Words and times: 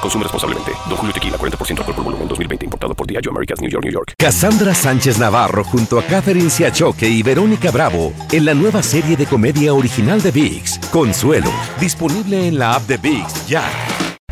Consume 0.00 0.24
responsablemente. 0.24 0.72
Don 0.88 0.96
Julio 0.96 1.12
Tequila, 1.12 1.36
40% 1.36 1.78
alcohol 1.78 1.94
por 1.94 2.04
volumen, 2.04 2.28
2020. 2.28 2.64
Importado 2.64 2.94
por 2.94 3.06
Diageo 3.06 3.30
Americas, 3.32 3.60
New 3.60 3.70
York, 3.70 3.84
New 3.84 3.92
York. 3.92 4.14
Cassandra 4.18 4.74
Sánchez 4.74 5.18
Navarro 5.18 5.64
junto 5.64 5.98
a 5.98 6.02
Catherine 6.02 6.50
Siachoque 6.50 7.08
y 7.08 7.22
Verónica 7.22 7.70
Bravo 7.70 8.12
en 8.32 8.44
la 8.44 8.54
nueva 8.54 8.82
serie 8.82 9.16
de 9.16 9.26
comedia 9.26 9.74
original 9.74 10.22
de 10.22 10.30
VIX, 10.30 10.78
Consuelo, 10.90 11.50
disponible 11.80 12.48
en 12.48 12.58
la 12.58 12.74
app 12.74 12.82
de 12.82 12.96
VIX 12.96 13.46
ya. 13.46 13.62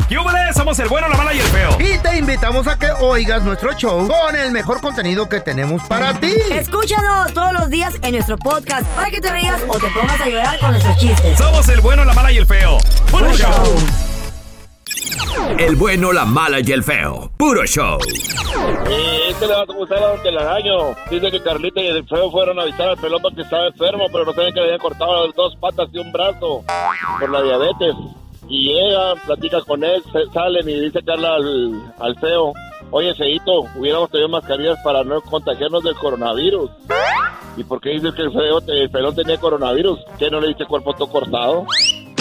¡Yúbales! 0.09 0.55
Somos 0.55 0.79
el 0.79 0.89
bueno, 0.89 1.09
la 1.09 1.17
mala 1.17 1.35
y 1.35 1.41
el 1.41 1.47
feo. 1.47 1.77
Y 1.81 1.99
te 1.99 2.17
invitamos 2.17 2.67
a 2.69 2.79
que 2.79 2.91
oigas 3.01 3.43
nuestro 3.43 3.73
show 3.73 4.07
con 4.07 4.37
el 4.37 4.53
mejor 4.53 4.81
contenido 4.81 5.29
que 5.29 5.41
tenemos 5.41 5.83
para 5.85 6.15
ti. 6.21 6.33
Escúchanos 6.53 7.35
todos 7.35 7.53
los 7.53 7.69
días 7.71 7.95
en 8.03 8.13
nuestro 8.13 8.39
podcast 8.39 8.87
para 8.95 9.11
que 9.11 9.21
te 9.21 9.33
rías 9.33 9.61
o 9.67 9.79
te 9.79 9.89
pongas 9.89 10.21
a 10.21 10.29
llorar 10.29 10.59
con 10.61 10.71
nuestros 10.71 10.97
chistes. 10.99 11.37
Somos 11.37 11.69
el 11.69 11.81
bueno, 11.81 12.05
la 12.05 12.15
mala 12.15 12.31
y 12.31 12.37
el 12.37 12.47
feo. 12.47 12.79
¡Puro 13.11 13.33
show! 13.37 14.16
El 15.59 15.77
bueno, 15.77 16.13
la 16.13 16.25
mala 16.25 16.61
y 16.61 16.73
el 16.73 16.83
feo. 16.83 17.31
Puro 17.37 17.65
show. 17.67 17.99
Este 19.29 19.47
le 19.47 19.53
va 19.53 19.63
a 19.63 19.65
gustar 19.65 19.99
a 19.99 20.09
Don 20.09 20.23
Telaraño. 20.23 20.97
Dice 21.11 21.31
que 21.31 21.43
Carlita 21.43 21.81
y 21.81 21.89
el 21.89 22.07
feo 22.07 22.31
fueron 22.31 22.59
a 22.59 22.65
visitar 22.65 22.89
al 22.89 22.97
pelón 22.97 23.21
porque 23.21 23.43
estaba 23.43 23.67
enfermo, 23.67 24.07
pero 24.11 24.25
no 24.25 24.33
saben 24.33 24.55
que 24.55 24.61
le 24.61 24.67
habían 24.67 24.81
cortado 24.81 25.27
las 25.27 25.35
dos 25.35 25.57
patas 25.57 25.89
y 25.93 25.99
un 25.99 26.11
brazo 26.13 26.65
por 27.21 27.31
la 27.31 27.43
diabetes. 27.43 27.95
Y 28.49 28.73
llegan, 28.73 29.19
platican 29.27 29.61
con 29.63 29.85
él, 29.85 30.03
salen 30.33 30.69
y 30.69 30.81
dice 30.81 31.03
Carla 31.05 31.35
al, 31.35 32.17
feo, 32.21 32.53
oye, 32.93 33.13
Feito, 33.15 33.67
hubiéramos 33.75 34.09
tenido 34.11 34.29
mascarillas 34.29 34.79
para 34.85 35.03
no 35.03 35.21
contagiarnos 35.21 35.83
del 35.83 35.97
coronavirus. 35.97 36.71
¿Y 37.57 37.65
por 37.65 37.81
qué 37.81 37.91
dices 37.91 38.15
que 38.15 38.23
el 38.23 38.33
feo, 38.33 38.61
el 38.67 38.91
pelón 38.91 39.17
tenía 39.17 39.39
coronavirus? 39.39 39.99
¿Qué 40.19 40.31
no 40.31 40.41
le 40.41 40.49
diste 40.49 40.65
cuerpo 40.67 40.95
todo 40.95 41.11
cortado? 41.11 41.67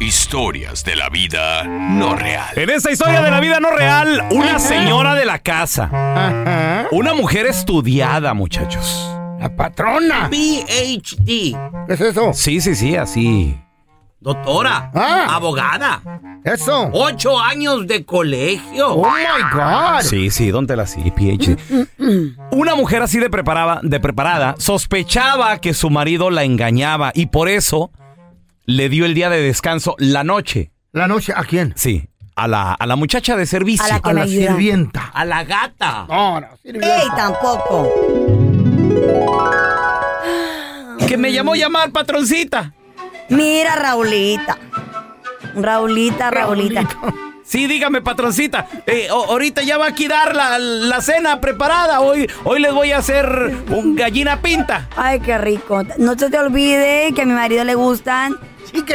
historias 0.00 0.84
de 0.84 0.96
la 0.96 1.08
vida 1.08 1.64
no 1.64 2.14
real. 2.14 2.56
En 2.56 2.70
esta 2.70 2.90
historia 2.90 3.22
de 3.22 3.30
la 3.30 3.40
vida 3.40 3.60
no 3.60 3.70
real, 3.70 4.24
una 4.30 4.58
señora 4.58 5.14
de 5.14 5.24
la 5.24 5.38
casa. 5.38 6.88
Una 6.90 7.14
mujer 7.14 7.46
estudiada, 7.46 8.34
muchachos. 8.34 9.08
La 9.40 9.54
patrona. 9.54 10.28
PhD. 10.30 11.56
¿Qué 11.86 11.92
es 11.94 12.00
eso? 12.00 12.32
Sí, 12.32 12.60
sí, 12.60 12.74
sí, 12.74 12.96
así. 12.96 13.58
Doctora. 14.20 14.90
Ah. 14.94 15.26
Abogada. 15.30 16.00
Eso. 16.44 16.90
Ocho 16.92 17.38
años 17.38 17.86
de 17.86 18.04
colegio. 18.04 18.94
Oh 18.94 19.06
my 19.06 19.42
God. 19.52 20.00
Sí, 20.00 20.30
sí, 20.30 20.50
¿dónde 20.50 20.76
la 20.76 20.86
sí, 20.86 21.10
PhD? 21.10 21.58
Una 22.50 22.74
mujer 22.74 23.02
así 23.02 23.18
de 23.18 23.28
preparada, 23.28 23.80
de 23.82 24.00
preparada 24.00 24.54
sospechaba 24.58 25.58
que 25.58 25.74
su 25.74 25.90
marido 25.90 26.30
la 26.30 26.44
engañaba 26.44 27.12
y 27.14 27.26
por 27.26 27.48
eso 27.48 27.90
le 28.66 28.88
dio 28.88 29.04
el 29.06 29.14
día 29.14 29.30
de 29.30 29.40
descanso 29.40 29.94
la 29.98 30.24
noche. 30.24 30.70
¿La 30.92 31.08
noche 31.08 31.32
a 31.36 31.42
quién? 31.44 31.72
Sí, 31.76 32.08
a 32.36 32.46
la, 32.48 32.72
a 32.72 32.86
la 32.86 32.96
muchacha 32.96 33.36
de 33.36 33.46
servicio. 33.46 33.84
A 33.84 33.88
la 33.88 34.00
que 34.00 34.10
A 34.10 34.12
me 34.12 34.20
la 34.20 34.26
ayuda. 34.26 34.46
sirvienta. 34.48 35.10
A 35.12 35.24
la 35.24 35.44
gata. 35.44 36.06
No, 36.08 36.40
no, 36.40 36.46
sirvienta. 36.62 37.02
¡Ey, 37.02 37.08
tampoco! 37.16 37.90
Que 41.08 41.16
me 41.16 41.32
llamó 41.32 41.54
llamar, 41.54 41.90
patroncita. 41.90 42.72
Mira, 43.28 43.76
Raulita. 43.76 44.58
Raulita, 45.56 46.30
Raulita. 46.30 46.88
Sí, 47.44 47.66
dígame, 47.66 48.00
patroncita. 48.00 48.66
Eh, 48.86 49.08
ahorita 49.10 49.62
ya 49.62 49.76
va 49.76 49.88
a 49.88 49.94
quedar 49.94 50.34
la, 50.34 50.58
la 50.58 51.00
cena 51.02 51.40
preparada. 51.40 52.00
Hoy, 52.00 52.28
hoy 52.44 52.60
les 52.60 52.72
voy 52.72 52.92
a 52.92 52.98
hacer 52.98 53.54
un 53.68 53.94
gallina 53.94 54.40
pinta. 54.40 54.88
Ay, 54.96 55.20
qué 55.20 55.36
rico. 55.38 55.82
No 55.98 56.18
se 56.18 56.30
te 56.30 56.38
olvide 56.38 57.12
que 57.14 57.22
a 57.22 57.26
mi 57.26 57.32
marido 57.34 57.64
le 57.64 57.74
gustan 57.74 58.36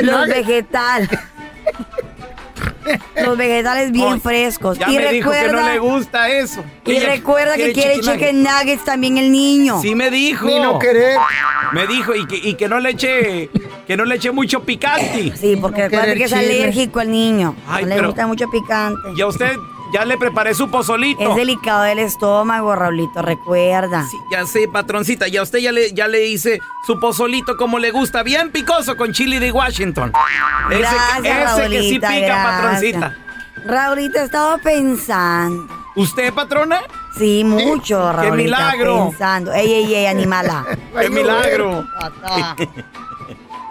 Los 0.02 0.28
vegetales. 0.28 1.10
los 3.24 3.38
vegetales 3.38 3.92
bien 3.92 4.20
frescos. 4.20 4.78
Ya 4.80 4.90
y 4.90 4.98
me 4.98 5.12
dijo 5.12 5.32
que 5.32 5.44
recuerda, 5.44 5.62
no 5.68 5.70
le 5.74 5.80
gusta 5.80 6.30
eso. 6.30 6.64
y 6.86 7.00
recuerda 7.00 7.56
que 7.56 7.72
quiere 7.74 8.00
chicken 8.00 8.14
chicken 8.14 8.44
nuggets 8.44 8.84
también 8.84 9.18
el 9.18 9.32
niño. 9.32 9.82
Sí 9.82 9.96
me 9.96 10.10
dijo. 10.10 10.46
Ni 10.46 10.60
no 10.60 10.80
querer. 10.80 11.18
Me 11.72 11.86
dijo 11.88 12.16
y 12.16 12.26
que, 12.26 12.36
y 12.38 12.56
que 12.56 12.68
no 12.68 12.80
le 12.80 12.92
eche 12.92 13.50
que 13.86 13.96
no 13.98 14.06
le 14.06 14.16
eche 14.16 14.32
mucho 14.32 14.64
picante. 14.64 15.34
Sí, 15.38 15.56
porque 15.60 15.82
No 15.84 15.90
recuerda 15.90 16.14
que 16.16 16.24
es 16.24 16.32
chile. 16.32 16.62
alérgico 16.64 17.02
el 17.02 17.12
niño. 17.12 17.56
Ay, 17.68 17.86
no 17.86 17.96
le 17.96 18.06
gusta 18.08 18.28
mucho 18.28 18.50
picante. 18.50 19.00
Y 19.16 19.22
a 19.22 19.28
usted 19.28 19.52
ya 19.94 20.06
le 20.06 20.18
preparé 20.18 20.54
su 20.54 20.70
pozolito. 20.70 21.22
Es 21.30 21.36
delicado 21.36 21.84
del 21.84 22.00
estómago, 22.00 22.76
Raulito, 22.76 23.22
recuerda. 23.22 24.06
Sí, 24.10 24.18
ya 24.32 24.46
sé, 24.46 24.68
patroncita. 24.68 25.28
Y 25.28 25.38
a 25.38 25.44
usted 25.44 25.60
ya 25.60 25.72
le, 25.72 25.94
ya 25.94 26.08
le 26.08 26.28
hice 26.28 26.60
su 26.86 27.00
pozolito 27.00 27.58
como 27.58 27.80
le 27.80 27.92
gusta, 27.92 28.24
bien 28.24 28.52
picoso 28.52 28.96
con 28.98 29.12
chili 29.14 29.40
de 29.40 29.52
Washington. 29.52 30.12
Ese, 30.70 30.80
Gracias, 30.80 31.22
que, 31.22 31.30
ese 31.30 31.44
Raulita, 31.46 31.70
que 31.70 31.82
sí 31.84 31.94
pica, 31.96 32.10
gracias. 32.18 32.46
patroncita. 32.46 33.18
Raulito, 33.66 34.20
he 34.20 34.24
estado 34.24 34.58
pensando. 34.60 35.68
¿Usted, 35.96 36.34
patrona? 36.34 36.82
Sí, 37.18 37.44
mucho, 37.44 38.12
Raulito. 38.14 38.36
milagro! 38.36 39.10
Pensando. 39.10 39.52
Ey, 39.52 39.72
ey, 39.74 39.96
ey, 39.96 40.06
animala. 40.06 40.66
¡Qué 41.00 41.10
milagro! 41.10 41.86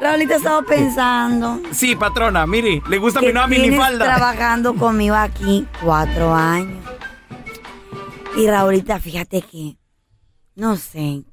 Raulito, 0.00 0.34
he 0.34 0.36
estado 0.36 0.64
pensando. 0.64 1.60
Sí, 1.72 1.96
patrona, 1.96 2.46
mire, 2.46 2.80
le 2.88 2.98
gusta 2.98 3.20
mi 3.20 3.32
nueva 3.32 3.48
minifalda. 3.48 4.04
trabajando 4.04 4.74
conmigo 4.74 5.16
aquí 5.16 5.66
cuatro 5.82 6.32
años. 6.34 6.84
Y 8.36 8.46
Raulita, 8.46 9.00
fíjate 9.00 9.42
que, 9.42 9.76
no 10.54 10.76
sé, 10.76 11.24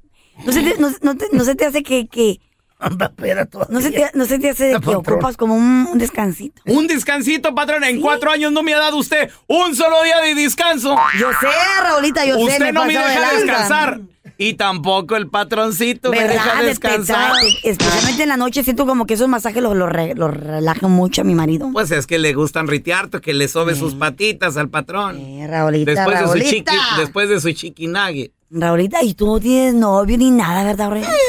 no 0.44 0.52
se 0.52 0.62
te, 0.62 0.78
no, 0.80 0.90
no 1.02 1.16
te- 1.16 1.28
no 1.32 1.44
se 1.44 1.54
te 1.54 1.64
hace 1.66 1.82
que, 1.84 2.08
que 2.08 2.40
Anda, 2.80 3.06
espera 3.06 3.46
todavía. 3.46 3.72
no, 3.72 3.80
se 3.80 3.90
te, 3.92 4.10
no 4.14 4.24
se 4.24 4.38
te 4.40 4.50
hace 4.50 4.72
La 4.72 4.80
que 4.80 4.86
patrona. 4.86 5.16
ocupas 5.16 5.36
como 5.36 5.54
un, 5.54 5.86
un 5.92 5.98
descansito. 5.98 6.60
Un 6.66 6.88
descansito, 6.88 7.54
patrona. 7.54 7.88
En 7.88 8.00
cuatro 8.00 8.30
años 8.32 8.50
no 8.52 8.62
me 8.64 8.74
ha 8.74 8.78
dado 8.78 8.96
usted 8.96 9.30
un 9.46 9.76
solo 9.76 10.02
día 10.02 10.20
de 10.20 10.34
descanso. 10.34 10.96
Yo 11.18 11.30
sé, 11.40 11.46
Raulita, 11.82 12.26
yo 12.26 12.34
sé. 12.36 12.42
Usted 12.42 12.72
no 12.72 12.84
me 12.84 12.94
de 12.94 12.98
deja 12.98 13.20
lanza. 13.20 13.36
descansar. 13.38 14.00
Y 14.38 14.54
tampoco 14.54 15.16
el 15.16 15.28
patroncito 15.28 16.10
me 16.10 16.22
deja 16.28 16.60
De 16.60 16.68
descansar. 16.68 17.32
Especialmente 17.64 18.22
en 18.24 18.28
la 18.28 18.36
noche 18.36 18.62
siento 18.64 18.84
como 18.86 19.06
que 19.06 19.14
esos 19.14 19.28
masajes 19.28 19.62
los, 19.62 19.74
los, 19.74 19.88
re- 19.90 20.14
los 20.14 20.36
relajan 20.36 20.90
mucho 20.90 21.22
a 21.22 21.24
mi 21.24 21.34
marido. 21.34 21.70
Pues 21.72 21.90
es 21.90 22.06
que 22.06 22.18
le 22.18 22.34
gustan 22.34 22.66
ritearto, 22.68 23.20
que 23.22 23.32
le 23.32 23.48
sobe 23.48 23.74
sus 23.74 23.94
patitas 23.94 24.56
al 24.58 24.68
patrón. 24.68 25.18
Eh, 25.18 25.46
Raulita, 25.48 25.90
Después 25.92 26.20
de, 26.20 26.28
su 26.28 26.38
chiqui, 26.50 26.76
después 26.98 27.28
de 27.30 27.40
su 27.40 27.52
chiqui 27.52 27.86
nugget. 27.86 28.32
Raulita, 28.50 29.02
y 29.02 29.14
tú 29.14 29.26
no 29.26 29.40
tienes 29.40 29.74
novio 29.74 30.18
ni 30.18 30.30
nada, 30.30 30.64
¿verdad, 30.64 30.90
Raulita? 30.90 31.12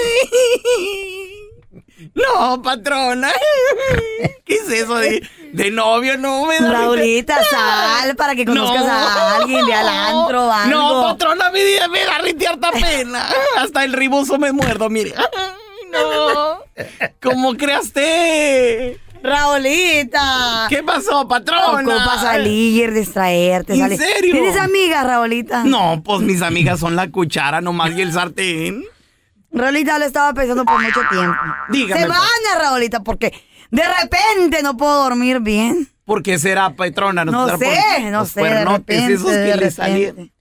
No, 2.14 2.62
patrona. 2.62 3.30
¿Qué 4.46 4.56
es 4.56 4.70
eso 4.70 4.96
de 4.98 5.22
De 5.54 5.72
novio 5.72 6.18
no 6.18 6.46
me 6.46 6.60
da 6.60 6.72
Raulita, 6.72 7.38
sal 7.50 8.16
para 8.16 8.36
que 8.36 8.46
conozcas 8.46 8.86
No. 8.86 8.92
a 8.92 9.36
alguien 9.38 9.66
de 9.66 9.74
al 9.74 9.88
antro 9.88 10.48
o 10.48 10.52
algo. 10.52 10.70
No, 10.78 11.04
patrona, 11.04 11.50
me, 11.52 11.60
me 11.90 12.06
da 12.06 12.18
ritearta 12.20 12.72
pena. 12.72 13.28
Hasta 13.58 13.84
el 13.84 13.94
riboso 13.94 14.38
me 14.38 14.52
muerdo, 14.52 14.90
mire. 14.90 15.14
Ay, 15.18 15.88
no. 15.92 16.60
¿Cómo 17.22 17.56
creaste? 17.56 19.00
Raulita. 19.24 20.68
¿Qué 20.70 20.84
pasó, 20.84 21.28
patrona? 21.28 21.82
Ocupas 21.82 22.22
salir, 22.22 22.94
distraerte. 22.94 23.74
¿En 23.74 23.80
salir. 23.80 23.98
serio? 23.98 24.32
¿Tienes 24.34 24.58
amigas, 24.58 25.06
Raulita? 25.06 25.64
No, 25.64 26.02
pues 26.04 26.22
mis 26.22 26.42
amigas 26.42 26.80
son 26.80 26.96
la 26.96 27.10
cuchara 27.10 27.62
nomás 27.62 27.92
y 27.92 28.02
el 28.02 28.14
sartén. 28.14 28.84
Raulita 29.52 29.98
lo 29.98 30.06
estaba 30.06 30.34
pensando 30.34 30.66
por 30.66 30.80
mucho 30.82 31.02
tiempo. 31.10 31.36
Dígame, 31.70 32.02
Se 32.02 32.08
van 32.08 32.20
a 32.56 32.60
Raulita 32.60 33.00
porque 33.02 33.34
de 33.72 33.84
repente 34.02 34.62
no 34.64 34.78
puedo 34.78 35.04
dormir 35.04 35.40
bien. 35.40 35.88
¿Por 36.06 36.24
qué 36.24 36.40
será, 36.40 36.70
patrona? 36.76 37.26
No 37.26 37.46
será 37.46 37.58
sé, 37.58 38.02
por 38.02 38.12
no 38.12 38.26
sé, 38.26 38.42
de 38.42 38.66
repente, 38.66 39.14
esos 39.14 39.28
que 39.28 39.38
de 39.38 40.14
le. 40.14 40.32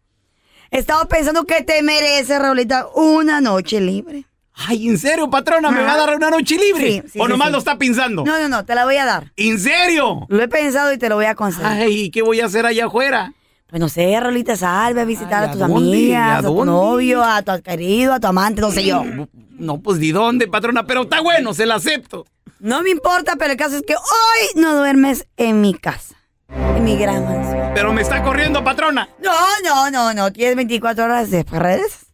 Estaba 0.71 1.07
pensando 1.07 1.45
que 1.45 1.63
te 1.63 1.83
merece, 1.83 2.39
Raulita, 2.39 2.87
una 2.95 3.41
noche 3.41 3.81
libre. 3.81 4.25
Ay, 4.55 4.89
¿en 4.89 4.97
serio, 4.97 5.29
patrona? 5.29 5.71
¿Me 5.71 5.83
va 5.83 5.93
a 5.93 5.97
dar 5.99 6.17
una 6.17 6.31
noche 6.31 6.57
libre? 6.57 7.03
Sí, 7.03 7.11
sí, 7.13 7.21
¿O 7.21 7.25
sí, 7.25 7.29
nomás 7.29 7.51
lo 7.51 7.59
está 7.59 7.77
pensando? 7.77 8.25
No, 8.25 8.39
no, 8.41 8.49
no, 8.49 8.65
te 8.65 8.75
la 8.75 8.85
voy 8.85 8.97
a 8.97 9.05
dar. 9.05 9.33
¿En 9.37 9.59
serio? 9.59 10.27
Lo 10.29 10.43
he 10.43 10.49
pensado 10.49 10.93
y 10.93 10.99
te 10.99 11.09
lo 11.09 11.17
voy 11.17 11.27
a 11.27 11.35
conceder. 11.35 11.67
Ay, 11.67 12.11
¿qué 12.11 12.23
voy 12.23 12.41
a 12.41 12.47
hacer 12.47 12.65
allá 12.65 12.87
afuera? 12.87 13.35
Pues 13.77 13.81
no 13.83 13.89
sé, 13.91 14.19
Rolita, 14.19 14.57
salve 14.57 15.03
a 15.03 15.05
visitar 15.05 15.43
Ay, 15.43 15.49
a 15.51 15.53
tus 15.53 15.61
¿a 15.61 15.69
dónde? 15.69 15.87
amigas, 15.87 16.37
¿A 16.37 16.39
a, 16.39 16.43
tu 16.45 16.65
novio, 16.65 17.23
a 17.23 17.43
tu 17.43 17.61
querido, 17.61 18.15
a 18.15 18.21
tu 18.21 18.27
amante, 18.27 18.63
no 18.63 18.71
sé 18.71 18.83
yo. 18.85 19.05
No, 19.59 19.83
pues 19.83 20.01
¿de 20.01 20.13
dónde, 20.13 20.49
patrona? 20.49 20.87
Pero 20.87 21.03
está 21.03 21.21
bueno, 21.21 21.53
se 21.53 21.67
la 21.67 21.75
acepto. 21.75 22.25
No 22.59 22.81
me 22.81 22.89
importa, 22.89 23.35
pero 23.39 23.51
el 23.53 23.59
caso 23.59 23.77
es 23.77 23.83
que 23.83 23.95
hoy 23.95 24.63
no 24.63 24.77
duermes 24.77 25.27
en 25.37 25.61
mi 25.61 25.75
casa, 25.75 26.15
en 26.49 26.85
mi 26.85 26.97
gran 26.97 27.23
mansión. 27.23 27.73
Pero 27.75 27.93
me 27.93 28.01
está 28.01 28.23
corriendo, 28.23 28.65
patrona. 28.65 29.11
No, 29.23 29.35
no, 29.63 29.91
no, 29.91 30.15
no, 30.15 30.33
tienes 30.33 30.57
24 30.57 31.05
horas 31.05 31.31
de 31.31 31.43
redes. 31.43 32.07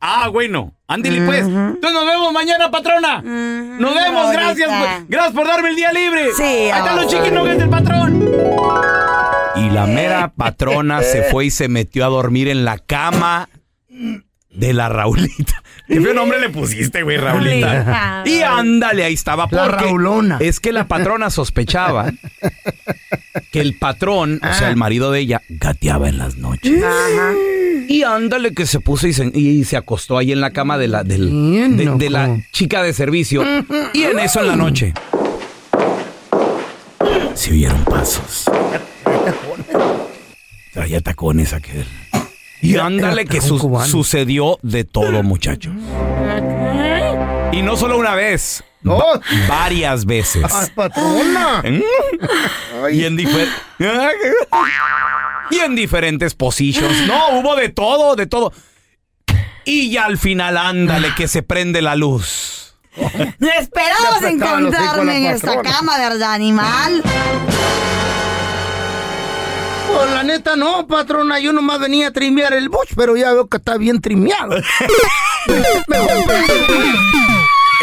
Ah, 0.00 0.26
bueno. 0.30 0.72
Ándale, 0.88 1.24
pues. 1.26 1.46
Entonces 1.46 1.92
nos 1.92 2.06
vemos 2.06 2.32
mañana, 2.32 2.72
patrona. 2.72 3.22
Nos 3.22 3.94
vemos, 3.94 4.32
gracias. 4.32 4.68
Gracias 5.08 5.32
por 5.32 5.46
darme 5.46 5.68
el 5.70 5.76
día 5.76 5.92
libre. 5.92 6.32
Sí, 6.36 6.42
Ahí 6.42 6.66
están 6.70 6.88
ahora. 6.88 7.02
los 7.02 7.06
chiquinuggets 7.06 7.58
del 7.58 7.70
patrón. 7.70 8.93
La 9.74 9.86
mera 9.86 10.32
patrona 10.36 11.02
se 11.02 11.22
fue 11.24 11.46
y 11.46 11.50
se 11.50 11.68
metió 11.68 12.04
a 12.04 12.08
dormir 12.08 12.48
en 12.48 12.64
la 12.64 12.78
cama 12.78 13.48
de 14.50 14.72
la 14.72 14.88
Raulita. 14.88 15.62
¿Qué 15.88 16.00
feo 16.00 16.14
nombre 16.14 16.40
le 16.40 16.48
pusiste, 16.48 17.02
güey, 17.02 17.16
Raulita? 17.18 18.22
Y 18.24 18.40
ándale, 18.40 19.04
ahí 19.04 19.14
estaba. 19.14 19.46
La 19.50 19.68
Raulona. 19.68 20.38
Es 20.40 20.60
que 20.60 20.72
la 20.72 20.86
patrona 20.88 21.28
sospechaba 21.30 22.10
que 23.52 23.60
el 23.60 23.76
patrón, 23.78 24.40
o 24.42 24.46
Ah. 24.46 24.54
sea, 24.54 24.70
el 24.70 24.76
marido 24.76 25.10
de 25.10 25.20
ella, 25.20 25.42
gateaba 25.48 26.08
en 26.08 26.18
las 26.18 26.36
noches. 26.36 26.82
Ajá. 26.82 27.32
Y 27.86 28.02
ándale 28.02 28.54
que 28.54 28.64
se 28.64 28.80
puso 28.80 29.06
y 29.06 29.12
se, 29.12 29.30
y 29.34 29.64
se 29.64 29.76
acostó 29.76 30.16
ahí 30.16 30.32
en 30.32 30.40
la 30.40 30.52
cama 30.52 30.78
de 30.78 30.88
la, 30.88 31.04
del- 31.04 31.28
Bien, 31.30 31.76
de, 31.76 31.84
de 31.96 32.10
la 32.10 32.38
chica 32.50 32.82
de 32.82 32.94
servicio. 32.94 33.42
Y 33.92 34.04
en 34.04 34.18
eso 34.20 34.40
en 34.40 34.46
la 34.46 34.56
noche. 34.56 34.94
Se 37.34 37.50
oyeron 37.52 37.84
pasos. 37.84 38.44
Traía 40.74 41.00
tacones 41.00 41.52
aquel. 41.52 41.86
Y 42.60 42.76
ándale 42.76 43.24
que 43.26 43.38
tacón 43.40 43.48
su- 43.48 43.58
cubano. 43.58 43.86
sucedió 43.86 44.58
de 44.62 44.84
todo, 44.84 45.22
muchachos. 45.22 45.72
Y 47.52 47.62
no 47.62 47.76
solo 47.76 47.96
una 47.98 48.14
vez, 48.14 48.64
No. 48.82 48.96
va- 48.98 49.20
varias 49.48 50.04
veces. 50.04 50.42
Patrona. 50.74 51.62
Y 52.90 53.04
en, 53.04 53.16
difer- 53.16 53.48
y 55.50 55.58
en 55.58 55.76
diferentes 55.76 56.34
positions. 56.34 57.06
No, 57.06 57.38
hubo 57.38 57.54
de 57.54 57.68
todo, 57.68 58.16
de 58.16 58.26
todo. 58.26 58.52
Y 59.64 59.90
ya 59.92 60.06
al 60.06 60.18
final, 60.18 60.56
ándale, 60.56 61.14
que 61.14 61.28
se 61.28 61.42
prende 61.42 61.80
la 61.82 61.94
luz. 61.96 62.74
La 63.38 64.28
encontrarme 64.28 65.16
en 65.18 65.26
esta 65.26 65.60
cama, 65.62 65.96
¿verdad, 65.98 66.32
animal? 66.32 67.02
La 70.14 70.22
neta 70.22 70.56
no, 70.56 70.86
patrona. 70.86 71.38
Yo 71.38 71.52
nomás 71.52 71.80
venía 71.80 72.08
a 72.08 72.10
trimear 72.10 72.54
el 72.54 72.68
bush, 72.68 72.92
pero 72.96 73.16
ya 73.16 73.32
veo 73.32 73.48
que 73.48 73.58
está 73.58 73.76
bien 73.76 74.00
trimeado. 74.00 74.56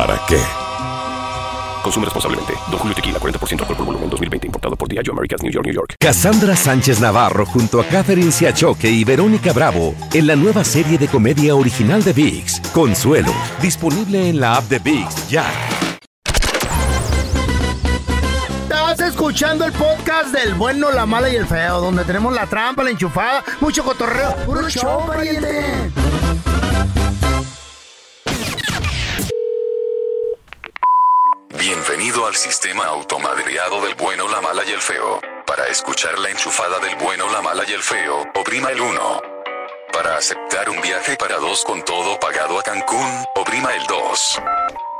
¿para 0.00 0.18
qué? 0.26 0.40
Consume 1.82 2.06
responsablemente. 2.06 2.54
Don 2.70 2.78
Julio 2.78 2.94
Tequila, 2.94 3.18
40% 3.18 3.60
alcohol 3.60 3.76
por 3.76 3.86
volumen, 3.86 4.08
2020. 4.08 4.46
Importado 4.46 4.76
por 4.76 4.88
Diageo 4.88 5.12
Americas, 5.12 5.42
New 5.42 5.52
York, 5.52 5.66
New 5.66 5.74
York. 5.74 5.94
Cassandra 5.98 6.56
Sánchez 6.56 7.00
Navarro 7.00 7.44
junto 7.44 7.80
a 7.80 7.84
Catherine 7.84 8.32
Siachoque 8.32 8.90
y 8.90 9.04
Verónica 9.04 9.52
Bravo 9.52 9.94
en 10.14 10.26
la 10.26 10.36
nueva 10.36 10.64
serie 10.64 10.96
de 10.96 11.06
comedia 11.06 11.54
original 11.54 12.02
de 12.02 12.14
VIX, 12.14 12.60
Consuelo, 12.72 13.32
disponible 13.60 14.30
en 14.30 14.40
la 14.40 14.56
app 14.56 14.64
de 14.70 14.78
VIX 14.78 15.28
ya. 15.28 15.44
Estás 18.62 19.00
escuchando 19.00 19.66
el 19.66 19.72
podcast 19.72 20.32
del 20.32 20.54
bueno, 20.54 20.90
la 20.90 21.04
mala 21.04 21.28
y 21.28 21.36
el 21.36 21.46
feo, 21.46 21.80
donde 21.80 22.04
tenemos 22.04 22.32
la 22.32 22.46
trampa, 22.46 22.82
la 22.82 22.90
enchufada, 22.90 23.44
mucho 23.60 23.84
cotorreo. 23.84 24.34
¡Puro 24.46 24.68
show, 24.68 25.06
pariente! 25.06 25.90
Al 32.30 32.36
sistema 32.36 32.84
automadreado 32.84 33.82
del 33.82 33.96
bueno, 33.96 34.28
la 34.28 34.40
mala 34.40 34.62
y 34.64 34.70
el 34.70 34.80
feo. 34.80 35.20
Para 35.44 35.66
escuchar 35.66 36.16
la 36.20 36.30
enchufada 36.30 36.78
del 36.78 36.94
bueno, 36.94 37.28
la 37.28 37.42
mala 37.42 37.64
y 37.66 37.72
el 37.72 37.82
feo, 37.82 38.24
oprima 38.36 38.70
el 38.70 38.80
1. 38.80 39.22
Para 39.92 40.16
aceptar 40.16 40.70
un 40.70 40.80
viaje 40.80 41.16
para 41.16 41.38
dos 41.38 41.64
con 41.64 41.84
todo 41.84 42.20
pagado 42.20 42.56
a 42.56 42.62
Cancún, 42.62 43.10
oprima 43.34 43.74
el 43.74 43.84
2. 43.84 44.40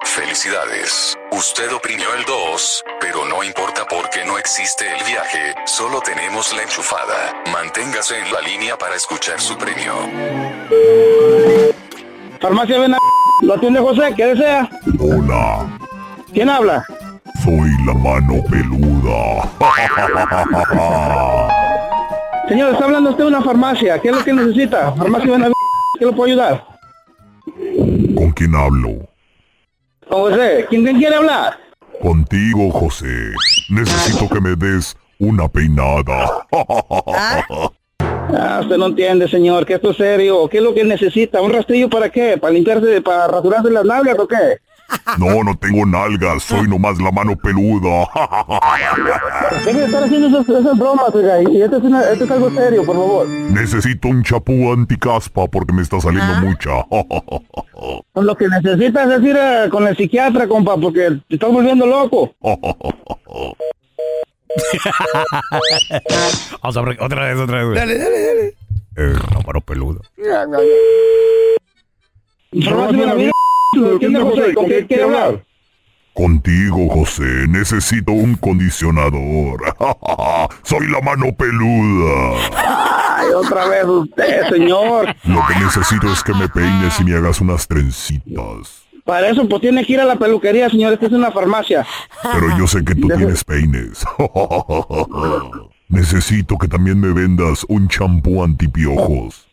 Felicidades, 0.06 1.16
usted 1.30 1.72
oprimió 1.72 2.12
el 2.14 2.25
2, 2.25 2.84
pero 3.00 3.25
no 3.26 3.44
importa 3.44 3.87
porque 3.88 4.25
no 4.25 4.37
existe 4.37 4.92
el 4.92 5.04
viaje, 5.04 5.54
solo 5.66 6.00
tenemos 6.00 6.52
la 6.52 6.64
enchufada. 6.64 7.44
Manténgase 7.52 8.18
en 8.18 8.32
la 8.32 8.40
línea 8.40 8.76
para 8.76 8.96
escuchar 8.96 9.40
su 9.40 9.56
premio. 9.56 9.94
Farmacia 12.40 12.80
Vena, 12.80 12.99
lo 13.42 13.54
atiende 13.54 13.78
José, 13.78 14.14
¿qué 14.16 14.26
desea? 14.26 14.68
Hola, 14.99 15.78
¿Quién 16.32 16.49
habla? 16.49 16.84
Soy 17.42 17.70
la 17.87 17.94
mano 17.94 18.42
peluda. 18.50 19.49
Señor, 22.49 22.72
está 22.72 22.84
hablando 22.84 23.10
usted 23.10 23.25
de 23.25 23.28
una 23.28 23.42
farmacia, 23.42 23.99
¿qué 24.00 24.08
es 24.08 24.16
lo 24.16 24.25
que 24.25 24.32
necesita? 24.32 24.92
Farmacia 24.92 25.30
Vena, 25.30 25.49
¿qué 25.99 26.04
lo 26.04 26.12
puedo 26.12 26.32
ayudar? 26.32 26.64
¿Con 28.16 28.32
quién 28.32 28.54
hablo? 28.54 29.08
Don 30.08 30.20
José, 30.22 30.66
¿quién, 30.68 30.82
quién 30.82 30.99
quiere 30.99 31.16
hablar? 31.16 31.58
Contigo, 32.02 32.70
José. 32.70 33.30
Necesito 33.68 34.28
que 34.28 34.40
me 34.40 34.56
des 34.56 34.96
una 35.18 35.49
peinada. 35.49 36.46
Ah, 38.32 38.60
usted 38.62 38.76
no 38.76 38.87
entiende, 38.87 39.28
señor, 39.28 39.66
que 39.66 39.75
esto 39.75 39.90
es 39.90 39.96
serio. 39.96 40.49
¿Qué 40.49 40.58
es 40.58 40.62
lo 40.62 40.72
que 40.72 40.84
necesita? 40.84 41.40
¿Un 41.40 41.52
rastrillo 41.52 41.90
para 41.90 42.10
qué? 42.10 42.38
¿Para 42.38 42.52
limpiarse, 42.52 43.02
para 43.02 43.26
rasurarse 43.26 43.70
las 43.70 43.84
nalgas 43.84 44.16
o 44.18 44.28
qué? 44.28 44.58
No, 45.18 45.42
no 45.44 45.56
tengo 45.56 45.85
nalgas, 45.87 46.42
soy 46.42 46.68
nomás 46.68 46.99
la 47.00 47.11
mano 47.11 47.37
peluda. 47.37 48.09
Deje 49.64 49.78
de 49.78 49.85
estar 49.87 50.04
haciendo 50.04 50.28
esas, 50.40 50.49
esas 50.49 50.78
bromas, 50.78 51.14
oiga, 51.14 51.42
y 51.42 51.62
esto 51.62 51.76
es, 51.78 51.82
una- 51.85 52.11
esto 52.11 52.25
es 52.25 52.30
algo 52.30 52.50
serio, 52.50 52.85
por 52.85 52.97
favor. 52.97 53.28
Necesito 53.28 54.09
un 54.09 54.23
chapú 54.23 54.73
anticaspa 54.73 55.47
porque 55.49 55.73
me 55.73 55.82
está 55.82 56.00
saliendo 56.00 56.35
mucha. 56.40 56.70
Lo 58.14 58.37
que 58.37 58.49
necesitas 58.49 59.11
es 59.11 59.23
ir 59.23 59.37
a- 59.37 59.68
con 59.70 59.87
el 59.87 59.97
psiquiatra, 59.97 60.47
compa, 60.49 60.76
porque 60.76 61.18
te 61.28 61.35
estás 61.35 61.50
volviendo 61.52 61.87
loco. 61.87 62.35
Vamos 66.62 66.76
a 66.76 66.82
ver, 66.82 66.97
otra 67.00 67.28
vez, 67.28 67.38
otra 67.38 67.64
vez. 67.64 67.78
Dale, 67.78 67.99
dale, 67.99 68.26
dale. 68.26 68.54
Eh, 68.97 69.14
no, 72.52 72.92
de 72.92 73.06
la 73.06 73.14
vida, 73.73 73.87
¿lo 73.87 73.93
entiende, 73.93 74.21
José? 74.21 74.55
¿Con 74.55 74.67
qué 74.67 74.87
quiere 74.87 75.03
hablar? 75.05 75.45
Contigo, 76.12 76.89
José, 76.89 77.47
necesito 77.49 78.12
un 78.12 78.35
condicionador. 78.35 79.62
Soy 80.62 80.89
la 80.89 81.00
mano 81.00 81.33
peluda. 81.37 82.37
Ay, 83.17 83.29
otra 83.35 83.69
vez 83.69 83.85
usted, 83.85 84.49
señor. 84.49 85.15
Lo 85.25 85.41
que 85.47 85.55
necesito 85.55 86.12
es 86.12 86.23
que 86.23 86.35
me 86.35 86.49
peines 86.49 86.99
y 87.00 87.05
me 87.05 87.15
hagas 87.15 87.41
unas 87.41 87.67
trencitas. 87.67 88.83
Para 89.05 89.29
eso, 89.29 89.49
pues 89.49 89.61
tiene 89.61 89.85
que 89.85 89.95
ir 89.95 90.00
a 90.00 90.05
la 90.05 90.17
peluquería, 90.17 90.69
señor. 90.69 90.93
Esta 90.93 91.07
es 91.07 91.12
una 91.12 91.31
farmacia. 91.31 91.87
Pero 92.23 92.59
yo 92.59 92.67
sé 92.67 92.85
que 92.85 92.95
tú 92.95 93.09
tienes 93.09 93.45
peines. 93.45 94.05
Necesito 95.89 96.59
que 96.59 96.69
también 96.69 97.00
me 97.00 97.12
vendas 97.12 97.65
un 97.69 97.89
champú 97.89 98.45
antipiojos. 98.45 99.49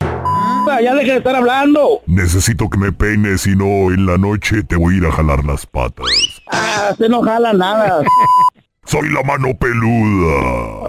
Ya 0.82 0.94
deje 0.94 1.12
de 1.12 1.18
estar 1.18 1.36
hablando. 1.36 2.02
Necesito 2.06 2.70
que 2.70 2.78
me 2.78 2.92
peines 2.92 3.48
y 3.48 3.56
no 3.56 3.94
en 3.94 4.06
la 4.06 4.18
noche 4.18 4.64
te 4.64 4.76
voy 4.76 4.96
a 4.96 4.98
ir 4.98 5.06
a 5.06 5.12
jalar 5.12 5.44
las 5.46 5.66
patas. 5.66 6.06
Ah, 6.52 6.90
usted 6.92 7.10
no 7.10 7.22
jala 7.22 7.54
nada. 7.54 8.04
Soy 8.86 9.10
la 9.10 9.24
mano 9.24 9.58
peluda. 9.58 10.88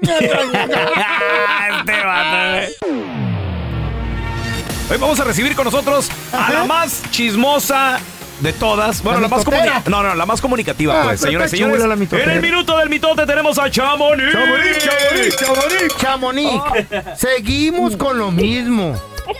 este 0.02 2.04
vato. 2.04 2.72
Hoy 4.90 4.98
vamos 4.98 5.20
a 5.20 5.24
recibir 5.24 5.54
con 5.54 5.64
nosotros 5.64 6.10
a 6.32 6.52
la 6.52 6.64
más 6.64 7.02
chismosa 7.10 8.00
de 8.40 8.52
todas. 8.52 9.02
Bueno, 9.02 9.20
¿La 9.20 9.28
la, 9.28 9.36
más 9.36 9.44
comunicativa. 9.44 9.82
No, 9.90 10.02
no, 10.02 10.14
la 10.14 10.26
más 10.26 10.40
comunicativa, 10.40 11.00
Ah, 11.00 11.02
pues, 11.04 11.20
pero 11.20 11.30
señores 11.48 11.52
y 11.52 11.56
señores. 11.56 12.22
en 12.24 12.30
el 12.30 12.40
minuto 12.42 12.76
del 12.78 12.88
mitote 12.88 13.26
tenemos 13.26 13.58
a 13.58 13.70
Chamonix. 13.70 14.32
Chamonix, 14.32 15.36
Chamonix, 15.36 15.96
Chamonix. 15.98 16.62
Seguimos 17.18 17.96
con 17.96 18.18
lo 18.18 18.30
mismo. 18.30 18.94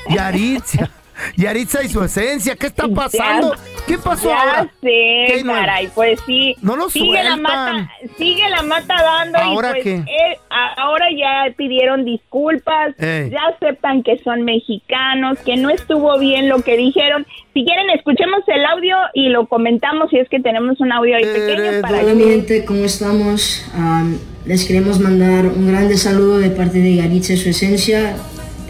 Yaritza. 0.08 0.90
Yaritza 1.36 1.82
y 1.82 1.88
su 1.88 2.02
esencia. 2.02 2.56
¿Qué 2.56 2.66
está 2.68 2.88
pasando? 2.88 3.54
¿Qué 3.90 3.98
pasó 3.98 4.28
ya 4.28 4.40
ahora? 4.40 4.62
sé, 4.80 5.24
¿Qué 5.26 5.42
no? 5.44 5.52
caray, 5.52 5.88
pues 5.94 6.20
sí. 6.26 6.54
No 6.62 6.76
lo 6.76 6.88
sigue 6.88 7.22
la 7.22 7.36
mata, 7.36 7.90
sigue 8.16 8.48
la 8.48 8.62
mata 8.62 8.94
dando 9.02 9.38
¿Ahora 9.38 9.78
y 9.78 9.82
pues 9.82 9.86
eh, 9.86 10.38
ahora 10.76 11.06
ya 11.16 11.52
pidieron 11.56 12.04
disculpas, 12.04 12.94
Ey. 12.98 13.30
ya 13.30 13.40
aceptan 13.54 14.02
que 14.02 14.18
son 14.18 14.42
mexicanos, 14.42 15.38
que 15.40 15.56
no 15.56 15.70
estuvo 15.70 16.18
bien 16.18 16.48
lo 16.48 16.62
que 16.62 16.76
dijeron. 16.76 17.26
Si 17.52 17.64
quieren 17.64 17.90
escuchemos 17.90 18.40
el 18.46 18.64
audio 18.64 18.96
y 19.14 19.28
lo 19.28 19.46
comentamos 19.46 20.10
si 20.10 20.18
es 20.18 20.28
que 20.28 20.40
tenemos 20.40 20.80
un 20.80 20.92
audio 20.92 21.16
ahí 21.16 21.24
pequeño 21.24 21.80
para 21.82 22.00
Hola 22.00 22.14
mi 22.14 22.24
gente, 22.24 22.64
¿cómo 22.64 22.84
estamos? 22.84 23.64
Am, 23.74 24.18
les 24.46 24.64
queremos 24.66 25.00
mandar 25.00 25.46
un 25.46 25.66
grande 25.66 25.96
saludo 25.96 26.38
de 26.38 26.50
parte 26.50 26.78
de 26.78 26.90
y 26.90 27.22
su 27.22 27.48
esencia. 27.48 28.16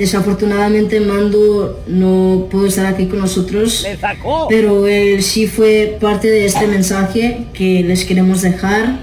Desafortunadamente 0.01 0.99
Mando 0.99 1.85
no 1.87 2.49
pudo 2.51 2.69
estar 2.69 2.87
aquí 2.87 3.05
con 3.05 3.19
nosotros, 3.19 3.87
pero 4.49 4.87
él 4.87 5.23
sí 5.23 5.47
fue 5.47 5.99
parte 6.01 6.31
de 6.31 6.47
este 6.47 6.67
mensaje 6.67 7.49
que 7.53 7.83
les 7.83 8.07
queremos 8.07 8.41
dejar. 8.41 9.01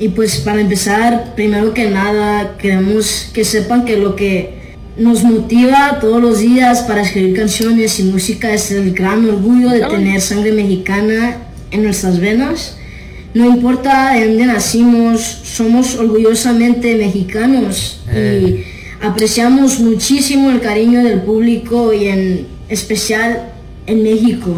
Y 0.00 0.08
pues 0.08 0.38
para 0.38 0.60
empezar, 0.60 1.36
primero 1.36 1.72
que 1.72 1.88
nada, 1.88 2.56
queremos 2.58 3.30
que 3.32 3.44
sepan 3.44 3.84
que 3.84 3.96
lo 3.96 4.16
que 4.16 4.74
nos 4.96 5.22
motiva 5.22 6.00
todos 6.00 6.20
los 6.20 6.40
días 6.40 6.82
para 6.82 7.02
escribir 7.02 7.36
canciones 7.36 8.00
y 8.00 8.02
música 8.02 8.52
es 8.52 8.72
el 8.72 8.92
gran 8.92 9.24
orgullo 9.24 9.70
de 9.70 9.82
tener 9.82 10.20
sangre 10.20 10.50
mexicana 10.50 11.36
en 11.70 11.84
nuestras 11.84 12.18
venas. 12.18 12.76
No 13.34 13.46
importa 13.46 14.14
de 14.14 14.26
dónde 14.26 14.46
nacimos, 14.46 15.20
somos 15.44 15.94
orgullosamente 15.94 16.96
mexicanos 16.96 18.00
y 18.12 18.64
apreciamos 19.02 19.78
muchísimo 19.80 20.50
el 20.50 20.60
cariño 20.60 21.02
del 21.02 21.22
público 21.22 21.92
y 21.92 22.08
en 22.08 22.46
especial 22.68 23.52
en 23.86 24.02
México. 24.02 24.50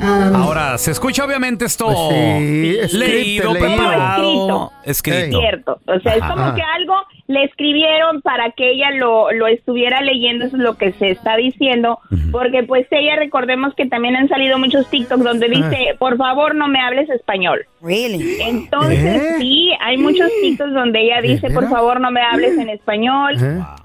Ah, 0.00 0.30
Ahora, 0.34 0.76
se 0.78 0.90
escucha 0.90 1.24
obviamente 1.24 1.64
esto 1.64 1.86
Pues 1.86 1.96
sí, 2.10 2.76
escrito, 2.80 2.98
leído, 2.98 3.52
leído. 3.54 3.66
preparado, 3.66 4.72
escrito. 4.84 5.38
cierto. 5.40 5.80
O 5.86 6.00
sea, 6.00 6.14
es 6.16 6.22
Ajá. 6.22 6.34
como 6.34 6.54
que 6.54 6.62
algo 6.62 6.94
le 7.28 7.44
escribieron 7.44 8.22
para 8.22 8.52
que 8.52 8.70
ella 8.70 8.90
lo, 8.92 9.32
lo 9.32 9.46
estuviera 9.46 10.00
leyendo, 10.00 10.44
eso 10.44 10.56
es 10.56 10.62
lo 10.62 10.76
que 10.76 10.92
se 10.92 11.10
está 11.10 11.36
diciendo, 11.36 11.98
porque 12.30 12.62
pues 12.62 12.86
ella, 12.90 13.16
recordemos 13.16 13.74
que 13.74 13.86
también 13.86 14.16
han 14.16 14.28
salido 14.28 14.58
muchos 14.58 14.88
TikToks 14.88 15.24
donde 15.24 15.48
dice, 15.48 15.96
por 15.98 16.16
favor 16.16 16.54
no 16.54 16.68
me 16.68 16.80
hables 16.80 17.10
español. 17.10 17.66
Really? 17.82 18.40
Entonces, 18.40 19.22
¿Eh? 19.22 19.34
sí, 19.38 19.70
hay 19.80 19.96
muchos 19.96 20.30
TikToks 20.40 20.72
donde 20.72 21.02
ella 21.02 21.20
dice, 21.20 21.50
por 21.50 21.68
favor 21.68 22.00
no 22.00 22.10
me 22.10 22.20
hables 22.20 22.56
en 22.58 22.68
español. 22.68 23.34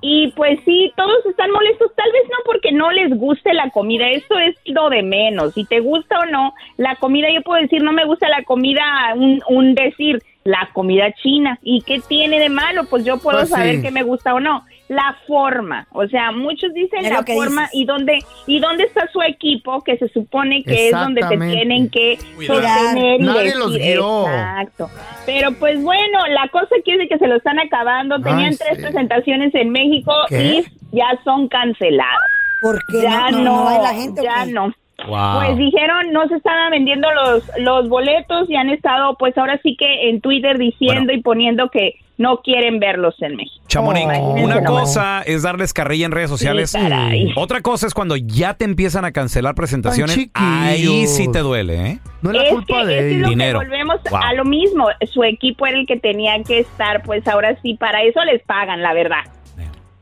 Y 0.01 0.31
pues 0.35 0.59
sí, 0.65 0.91
todos 0.95 1.25
están 1.25 1.51
molestos, 1.51 1.91
tal 1.95 2.11
vez 2.11 2.23
no 2.29 2.37
porque 2.45 2.71
no 2.71 2.91
les 2.91 3.09
guste 3.17 3.53
la 3.53 3.69
comida, 3.71 4.07
esto 4.09 4.37
es 4.37 4.55
lo 4.65 4.89
de 4.89 5.03
menos, 5.03 5.53
si 5.53 5.65
te 5.65 5.79
gusta 5.79 6.19
o 6.19 6.25
no, 6.25 6.53
la 6.77 6.95
comida, 6.95 7.27
yo 7.33 7.41
puedo 7.41 7.61
decir, 7.61 7.83
no 7.83 7.91
me 7.91 8.05
gusta 8.05 8.29
la 8.29 8.43
comida, 8.43 8.83
un, 9.15 9.41
un 9.49 9.75
decir, 9.75 10.21
la 10.43 10.69
comida 10.73 11.11
china, 11.21 11.59
¿y 11.61 11.81
qué 11.83 11.99
tiene 12.07 12.39
de 12.39 12.49
malo? 12.49 12.85
Pues 12.85 13.05
yo 13.05 13.17
puedo 13.19 13.37
Pues 13.39 13.49
sí. 13.49 13.53
saber 13.55 13.81
que 13.81 13.91
me 13.91 14.03
gusta 14.03 14.33
o 14.33 14.39
no. 14.39 14.63
La 14.87 15.15
forma, 15.25 15.87
o 15.93 16.05
sea, 16.07 16.31
muchos 16.33 16.73
dicen 16.73 17.05
Es 17.05 17.11
la 17.13 17.23
que 17.23 17.33
forma 17.33 17.61
dices. 17.61 17.75
y 17.75 17.85
dónde 17.85 18.19
y 18.45 18.59
dónde 18.59 18.83
está 18.83 19.07
su 19.13 19.21
equipo 19.21 19.81
que 19.83 19.97
se 19.97 20.09
supone 20.09 20.63
que 20.63 20.87
es 20.89 20.91
donde 20.91 21.21
te 21.21 21.37
tienen 21.37 21.89
que 21.89 22.17
sostener 22.45 23.21
y 23.21 23.23
Nadie 23.23 23.55
los 23.55 23.71
decir, 23.73 23.93
guió. 23.97 24.23
Exacto. 24.27 24.89
Pero 25.25 25.53
pues 25.53 25.81
bueno, 25.81 26.19
la 26.27 26.47
cosa 26.49 26.75
aquí 26.77 26.91
es 26.91 26.99
de 26.99 27.07
que 27.07 27.17
se 27.19 27.27
lo 27.27 27.37
están 27.37 27.57
acabando. 27.59 28.19
Tenían 28.19 28.51
Ay, 28.51 28.57
tres 28.57 28.77
sí. 28.77 28.81
presentaciones 28.83 29.55
en 29.55 29.69
México 29.69 30.11
¿Qué? 30.27 30.63
y 30.91 30.97
ya 30.97 31.07
son 31.23 31.47
canceladas. 31.47 32.19
¿Por 32.61 32.77
qué? 32.91 33.01
Ya 33.03 33.31
¿No- 33.31 33.37
no, 33.37 33.43
no- 33.43 33.55
no 33.55 33.63
va 33.65 33.77
la 33.79 33.93
gente 33.93 34.21
ya 34.23 34.43
qué? 34.45 34.51
no. 34.51 34.73
Wow. 35.07 35.39
Pues 35.45 35.57
dijeron, 35.57 36.11
no 36.13 36.27
se 36.27 36.35
estaban 36.35 36.71
vendiendo 36.71 37.07
los, 37.11 37.43
los 37.59 37.89
boletos 37.89 38.49
y 38.49 38.55
han 38.55 38.69
estado, 38.69 39.15
pues 39.17 39.37
ahora 39.37 39.59
sí 39.63 39.75
que 39.77 40.09
en 40.09 40.21
Twitter 40.21 40.57
diciendo 40.57 41.11
y 41.13 41.21
poniendo 41.21 41.69
que 41.69 41.95
no 42.17 42.37
quieren 42.43 42.79
verlos 42.79 43.15
en 43.21 43.35
México. 43.35 43.65
Chamonix, 43.67 44.03
Imagínense 44.03 44.43
una 44.43 44.63
cosa 44.63 45.23
es 45.25 45.41
darles 45.41 45.73
carrilla 45.73 46.05
en 46.05 46.11
redes 46.11 46.29
sociales. 46.29 46.69
Sí. 46.69 47.31
Otra 47.35 47.61
cosa 47.61 47.87
es 47.87 47.95
cuando 47.95 48.15
ya 48.15 48.53
te 48.53 48.65
empiezan 48.65 49.05
a 49.05 49.11
cancelar 49.11 49.55
presentaciones. 49.55 50.29
Ahí 50.35 51.07
sí 51.07 51.31
te 51.31 51.39
duele, 51.39 51.87
¿eh? 51.87 51.99
No 52.21 52.29
es 52.29 52.35
la 52.37 52.43
es 52.43 52.49
culpa 52.51 52.81
que, 52.81 52.85
de 52.85 52.97
es 53.17 53.23
que 53.23 53.29
Dinero. 53.29 53.59
volvemos 53.59 53.99
Wow. 54.11 54.19
a 54.21 54.33
lo 54.33 54.45
mismo. 54.45 54.87
Su 55.11 55.23
equipo 55.23 55.65
era 55.65 55.79
el 55.79 55.87
que 55.87 55.97
tenía 55.97 56.33
que 56.43 56.59
estar, 56.59 57.01
pues 57.03 57.27
ahora 57.27 57.57
sí, 57.63 57.73
para 57.75 58.03
eso 58.03 58.23
les 58.23 58.43
pagan, 58.43 58.83
la 58.83 58.93
verdad. 58.93 59.21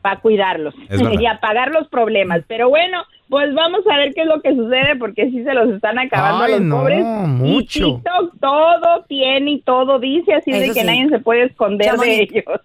Para 0.00 0.20
cuidarlos 0.20 0.74
y 1.20 1.26
apagar 1.26 1.70
los 1.70 1.88
problemas. 1.88 2.42
Pero 2.48 2.68
bueno, 2.68 3.02
pues 3.28 3.52
vamos 3.54 3.80
a 3.92 3.96
ver 3.96 4.12
qué 4.14 4.22
es 4.22 4.26
lo 4.26 4.40
que 4.40 4.54
sucede 4.54 4.96
porque 4.96 5.30
sí 5.30 5.44
se 5.44 5.54
los 5.54 5.70
están 5.70 5.98
acabando 5.98 6.44
Ay, 6.44 6.52
a 6.52 6.56
los 6.56 6.64
no, 6.66 6.78
pobres. 6.80 7.04
mucho. 7.04 7.78
Y 7.86 7.94
TikTok 7.94 8.34
todo 8.40 9.04
tiene 9.08 9.50
y 9.52 9.60
todo 9.62 9.98
dice, 9.98 10.34
así 10.34 10.50
de 10.52 10.64
Eso 10.64 10.74
que 10.74 10.80
sí. 10.80 10.86
nadie 10.86 11.08
se 11.08 11.18
puede 11.18 11.44
esconder 11.44 11.86
Chamonix. 11.88 12.32
de 12.32 12.38
ellos. 12.38 12.60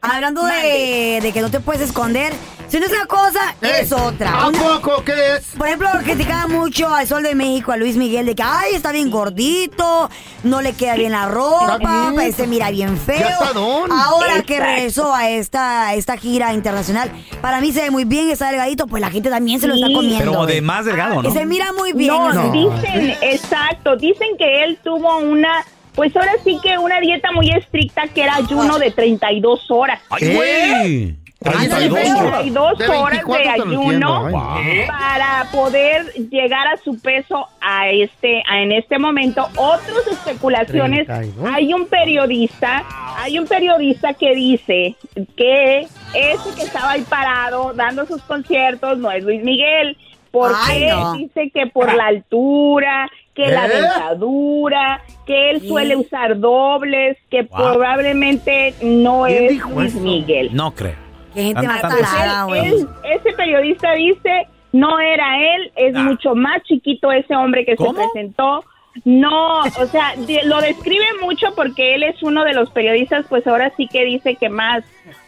Hablando 0.00 0.42
de, 0.44 1.20
de 1.22 1.32
que 1.32 1.40
no 1.40 1.50
te 1.50 1.60
puedes 1.60 1.80
esconder, 1.80 2.32
si 2.74 2.80
no 2.80 2.86
es 2.86 2.92
una 2.92 3.06
cosa, 3.06 3.54
es 3.60 3.92
otra. 3.92 4.32
¿A 4.32 4.48
Una- 4.48 4.58
poco 4.58 5.04
qué 5.04 5.12
es? 5.36 5.44
Por 5.56 5.68
ejemplo, 5.68 5.88
criticaba 6.02 6.48
mucho 6.48 6.92
al 6.92 7.06
Sol 7.06 7.22
de 7.22 7.36
México, 7.36 7.70
a 7.70 7.76
Luis 7.76 7.96
Miguel, 7.96 8.26
de 8.26 8.34
que, 8.34 8.42
ay, 8.42 8.74
está 8.74 8.90
bien 8.90 9.12
gordito, 9.12 10.10
no 10.42 10.60
le 10.60 10.72
queda 10.72 10.96
bien 10.96 11.12
la 11.12 11.28
ropa, 11.28 12.10
pues, 12.12 12.34
se 12.34 12.48
mira 12.48 12.72
bien 12.72 12.98
feo. 12.98 13.20
Ya 13.20 13.28
está 13.28 13.52
don. 13.52 13.92
Ahora 13.92 14.42
que 14.42 14.58
regresó 14.58 15.14
a 15.14 15.30
esta, 15.30 15.94
esta 15.94 16.16
gira 16.16 16.52
internacional, 16.52 17.12
para 17.40 17.60
mí 17.60 17.72
se 17.72 17.82
ve 17.82 17.90
muy 17.92 18.04
bien, 18.06 18.28
está 18.30 18.48
delgadito, 18.48 18.88
pues 18.88 19.00
la 19.00 19.10
gente 19.12 19.30
también 19.30 19.60
se 19.60 19.68
lo 19.68 19.74
está 19.76 19.86
comiendo. 19.92 20.32
Pero 20.32 20.46
de 20.46 20.60
más 20.60 20.84
delgado, 20.84 21.22
Que 21.22 21.28
¿no? 21.28 21.32
se 21.34 21.46
mira 21.46 21.72
muy 21.78 21.92
bien. 21.92 22.08
No, 22.12 22.24
o 22.26 22.32
sea. 22.32 22.50
dicen, 22.50 23.16
exacto, 23.22 23.94
dicen 23.96 24.36
que 24.36 24.64
él 24.64 24.78
tuvo 24.82 25.18
una, 25.18 25.64
pues 25.94 26.14
ahora 26.16 26.32
sí 26.42 26.58
que 26.60 26.76
una 26.76 26.98
dieta 26.98 27.30
muy 27.30 27.50
estricta 27.50 28.08
que 28.08 28.22
era 28.24 28.34
ayuno 28.34 28.78
de 28.80 28.90
32 28.90 29.70
horas. 29.70 30.00
¡Ay, 30.10 30.34
güey! 30.34 31.23
Ándale, 31.44 31.88
32 31.90 32.78
De 32.78 32.88
horas 32.88 33.10
24 33.24 33.36
de 33.36 33.48
ayuno 33.50 34.26
ay, 34.56 34.86
para 34.86 35.46
poder 35.52 36.06
llegar 36.30 36.66
a 36.68 36.76
su 36.78 36.98
peso 37.00 37.48
a 37.60 37.90
este 37.90 38.42
a 38.48 38.62
en 38.62 38.72
este 38.72 38.98
momento 38.98 39.46
otras 39.56 40.06
especulaciones 40.10 41.06
32. 41.06 41.50
hay 41.52 41.72
un 41.74 41.86
periodista 41.86 42.84
hay 43.18 43.38
un 43.38 43.46
periodista 43.46 44.14
que 44.14 44.34
dice 44.34 44.96
que 45.36 45.80
ese 46.14 46.54
que 46.56 46.62
estaba 46.62 46.92
ahí 46.92 47.02
parado 47.02 47.72
dando 47.74 48.06
sus 48.06 48.22
conciertos 48.22 48.98
no 48.98 49.10
es 49.10 49.22
Luis 49.24 49.42
Miguel 49.44 49.96
Porque 50.30 50.56
Ay, 50.66 50.86
no. 50.90 51.12
dice 51.14 51.50
que 51.54 51.66
por 51.68 51.94
la 51.94 52.06
altura, 52.06 53.08
que 53.36 53.46
la 53.52 53.66
¿Eh? 53.66 53.70
dentadura, 53.82 55.00
que 55.26 55.50
él 55.50 55.68
suele 55.68 55.94
usar 55.94 56.40
dobles, 56.40 57.16
que 57.30 57.42
Wow. 57.42 57.74
probablemente 57.74 58.74
no 58.82 59.24
¿Quién 59.26 59.44
es 59.44 59.64
Luis 59.66 59.92
eso? 59.94 60.00
Miguel. 60.00 60.50
No 60.52 60.72
creo. 60.74 61.03
Qué 61.34 61.42
gente 61.42 61.62
más 61.66 61.80
tarada, 61.82 62.44
güey. 62.44 62.66
Él- 62.66 62.88
ese 63.04 63.32
periodista 63.32 63.92
dice, 63.92 64.46
no 64.72 64.98
era 65.00 65.38
él, 65.56 65.72
es 65.76 65.94
Ah. 65.96 66.00
mucho 66.04 66.34
más 66.34 66.62
chiquito 66.64 67.10
ese 67.12 67.34
hombre 67.36 67.64
que 67.64 67.76
¿Cómo? 67.76 67.90
se 67.92 68.06
presentó. 68.12 68.64
No, 69.04 69.60
o 69.62 69.86
sea, 69.90 70.14
de- 70.16 70.44
lo 70.44 70.60
describe 70.60 71.04
mucho 71.20 71.48
porque 71.56 71.96
él 71.96 72.04
es 72.04 72.22
uno 72.22 72.44
de 72.44 72.52
los 72.54 72.70
periodistas, 72.70 73.26
pues 73.28 73.44
ahora 73.46 73.72
sí 73.76 73.88
que 73.88 74.04
dice 74.04 74.36
que 74.36 74.48
más, 74.48 74.84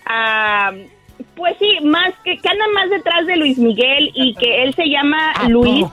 ah, 0.07 0.71
pues 1.35 1.57
sí, 1.59 1.85
más 1.85 2.13
que, 2.25 2.39
que 2.39 2.49
anda 2.49 2.65
más 2.75 2.89
detrás 2.91 3.27
de 3.27 3.37
Luis 3.37 3.59
Miguel 3.59 4.11
y 4.15 4.35
que 4.37 4.63
él 4.63 4.73
se 4.75 4.89
llama 4.89 5.33
¿A 5.33 5.49
Luis. 5.49 5.85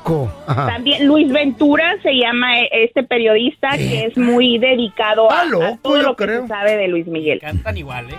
También 0.45 1.07
Luis 1.07 1.31
Ventura 1.31 1.95
se 2.03 2.13
llama 2.15 2.59
e- 2.59 2.69
este 2.85 3.03
periodista 3.03 3.71
que 3.77 4.05
es 4.05 4.17
muy 4.17 4.57
dedicado 4.59 5.31
a, 5.31 5.41
a 5.41 5.77
todo 5.81 6.01
lo 6.01 6.15
que 6.15 6.27
se 6.27 6.47
sabe 6.47 6.77
de 6.77 6.87
Luis 6.87 7.07
Miguel. 7.07 7.39
Cantan 7.39 7.75
igual, 7.77 8.09
¿eh? 8.09 8.15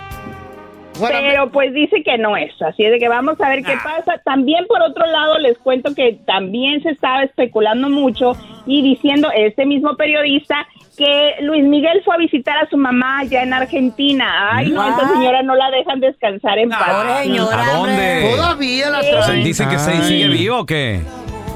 Pero 1.01 1.51
pues 1.51 1.73
dice 1.73 2.03
que 2.03 2.19
no 2.19 2.37
es, 2.37 2.51
así 2.63 2.85
es 2.85 2.93
de 2.93 2.99
que 2.99 3.09
vamos 3.09 3.41
a 3.41 3.49
ver 3.49 3.63
qué 3.63 3.75
pasa. 3.83 4.21
También 4.25 4.67
por 4.67 4.83
otro 4.83 5.07
lado 5.07 5.39
les 5.39 5.59
cuento 5.59 5.95
que 5.95 6.19
también 6.27 6.83
se 6.83 6.91
estaba 6.91 7.23
especulando 7.23 7.89
mucho 7.89 8.33
y 8.67 8.83
diciendo 8.83 9.29
este 9.35 9.67
mismo 9.67 9.97
periodista 9.97 10.67
que 10.97 11.35
Luis 11.41 11.65
Miguel 11.65 12.03
fue 12.05 12.15
a 12.15 12.19
visitar 12.19 12.57
a 12.59 12.69
su 12.69 12.77
mamá 12.77 13.21
allá 13.21 13.43
en 13.43 13.53
Argentina. 13.53 14.57
Ay, 14.57 14.71
no, 14.71 14.89
esta 14.89 15.09
señora 15.09 15.43
no 15.43 15.57
la 15.57 15.71
dejan 15.71 16.01
descansar 16.01 16.59
en 16.59 16.69
paz. 16.69 16.89
¿A 16.89 17.77
dónde? 17.77 18.31
Todavía 18.37 18.91
la 18.91 19.01
traen. 19.01 19.45
Dicen 19.45 19.69
que 19.69 19.79
se 19.79 20.03
sigue 20.05 20.29
vivo 20.29 20.61
o 20.61 20.67
qué? 20.67 21.01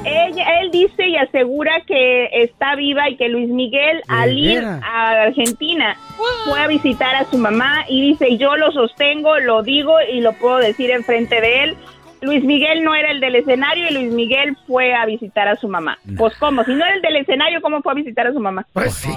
Ella, 0.05 0.61
él 0.61 0.71
dice 0.71 1.09
y 1.09 1.17
asegura 1.17 1.83
que 1.87 2.28
está 2.33 2.75
viva 2.76 3.09
y 3.09 3.17
que 3.17 3.28
Luis 3.28 3.49
Miguel 3.49 4.02
al 4.09 4.38
ir 4.38 4.64
a 4.64 5.23
Argentina 5.23 5.97
fue 6.45 6.61
a 6.61 6.67
visitar 6.67 7.14
a 7.17 7.25
su 7.25 7.37
mamá 7.38 7.85
y 7.88 8.00
dice 8.00 8.37
yo 8.37 8.57
lo 8.57 8.73
sostengo, 8.73 9.38
lo 9.38 9.62
digo 9.62 9.95
y 10.12 10.21
lo 10.21 10.33
puedo 10.35 10.59
decir 10.59 10.90
enfrente 10.90 11.40
de 11.40 11.64
él. 11.64 11.76
Luis 12.21 12.43
Miguel 12.45 12.83
no 12.83 12.95
era 12.95 13.11
el 13.11 13.21
del 13.21 13.37
escenario 13.37 13.88
y 13.88 13.95
Luis 13.95 14.12
Miguel 14.12 14.57
fue 14.67 14.93
a 14.95 15.07
visitar 15.07 15.47
a 15.47 15.57
su 15.57 15.69
mamá. 15.69 15.99
Pues 16.17 16.37
cómo, 16.38 16.64
si 16.64 16.73
no 16.73 16.85
era 16.85 16.95
el 16.95 17.02
del 17.02 17.17
escenario, 17.17 17.61
¿cómo 17.61 17.81
fue 17.81 17.93
a 17.93 17.95
visitar 17.95 18.26
a 18.26 18.33
su 18.33 18.40
mamá? 18.40 18.67
Pues 18.73 18.95
sí. 18.95 19.11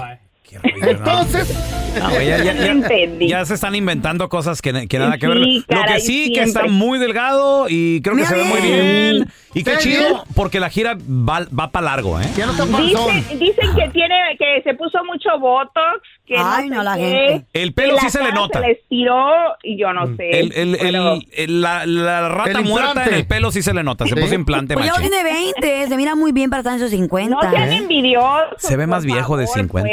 Entonces, 0.82 1.54
No, 1.98 2.10
ya, 2.12 2.22
ya- 2.22 2.38
No 2.54 2.62
ya- 2.64 2.72
entendí. 2.72 3.28
ya 3.28 3.44
se 3.44 3.54
están 3.54 3.74
inventando 3.74 4.28
cosas 4.28 4.62
que, 4.62 4.88
que 4.88 4.98
nada 4.98 5.18
que 5.18 5.26
ver. 5.28 5.36
Lo 5.38 5.82
que 5.86 6.00
sí, 6.00 6.32
que 6.32 6.42
está 6.42 6.66
muy 6.66 6.98
delgado 6.98 7.66
y 7.68 8.00
creo 8.02 8.16
que 8.16 8.24
se 8.26 8.34
ve 8.34 8.44
muy 8.44 8.60
bien. 8.60 9.28
Y 9.54 9.64
qué 9.64 9.72
¿Está 9.72 9.82
chido, 9.82 10.00
bien? 10.00 10.16
porque 10.34 10.58
la 10.60 10.70
gira 10.70 10.96
va, 11.06 11.40
va 11.58 11.70
para 11.70 11.84
largo, 11.84 12.18
¿eh? 12.18 12.24
ya 12.36 12.46
no 12.46 12.52
está. 12.52 12.64
Dicen, 12.64 13.38
dicen 13.38 13.68
que 13.76 13.88
tiene 13.90 14.14
que 14.38 14.62
se 14.64 14.72
puso 14.72 15.04
mucho 15.04 15.28
botox, 15.38 16.00
que 16.26 16.36
Ay, 16.38 16.70
no, 16.70 16.76
no, 16.76 16.80
sé 16.82 16.84
la 16.84 16.96
qué, 16.96 17.10
gente. 17.28 17.46
El 17.52 17.74
pelo 17.74 17.94
la 17.96 18.00
sí 18.00 18.08
se 18.08 18.22
le 18.24 18.32
nota. 18.32 18.60
Se 18.60 18.66
le 18.66 18.72
estiró 18.72 19.26
y 19.62 19.78
yo 19.78 19.92
no 19.92 20.16
sé. 20.16 20.30
El, 20.30 20.52
el- 20.54 20.74
el- 20.76 20.78
pero- 20.80 21.18
el- 21.36 21.60
la, 21.60 21.84
la 21.84 22.28
rata 22.30 22.50
El 22.60 22.64
muerta 22.64 23.04
en 23.04 23.12
el 23.14 23.26
pelo 23.26 23.50
sí 23.52 23.60
se 23.60 23.74
le 23.74 23.82
nota. 23.82 24.06
Se 24.06 24.14
Sí. 24.14 24.20
puso 24.22 24.34
implante, 24.34 24.72
Pues 24.72 24.86
ya 24.86 24.94
tiene 24.94 25.22
20, 25.22 25.88
se 25.88 25.96
mira 25.98 26.14
muy 26.14 26.32
bien 26.32 26.48
para 26.48 26.60
estar 26.60 26.72
en 26.72 26.80
sus 26.80 26.90
50. 26.90 27.34
No 27.36 27.50
sean 27.50 27.72
¿Eh? 27.72 27.76
envidiosos. 27.76 28.54
Se 28.56 28.78
ve 28.78 28.86
más 28.86 29.04
viejo 29.04 29.36
de 29.36 29.44
favor, 29.44 29.58
50. 29.60 29.90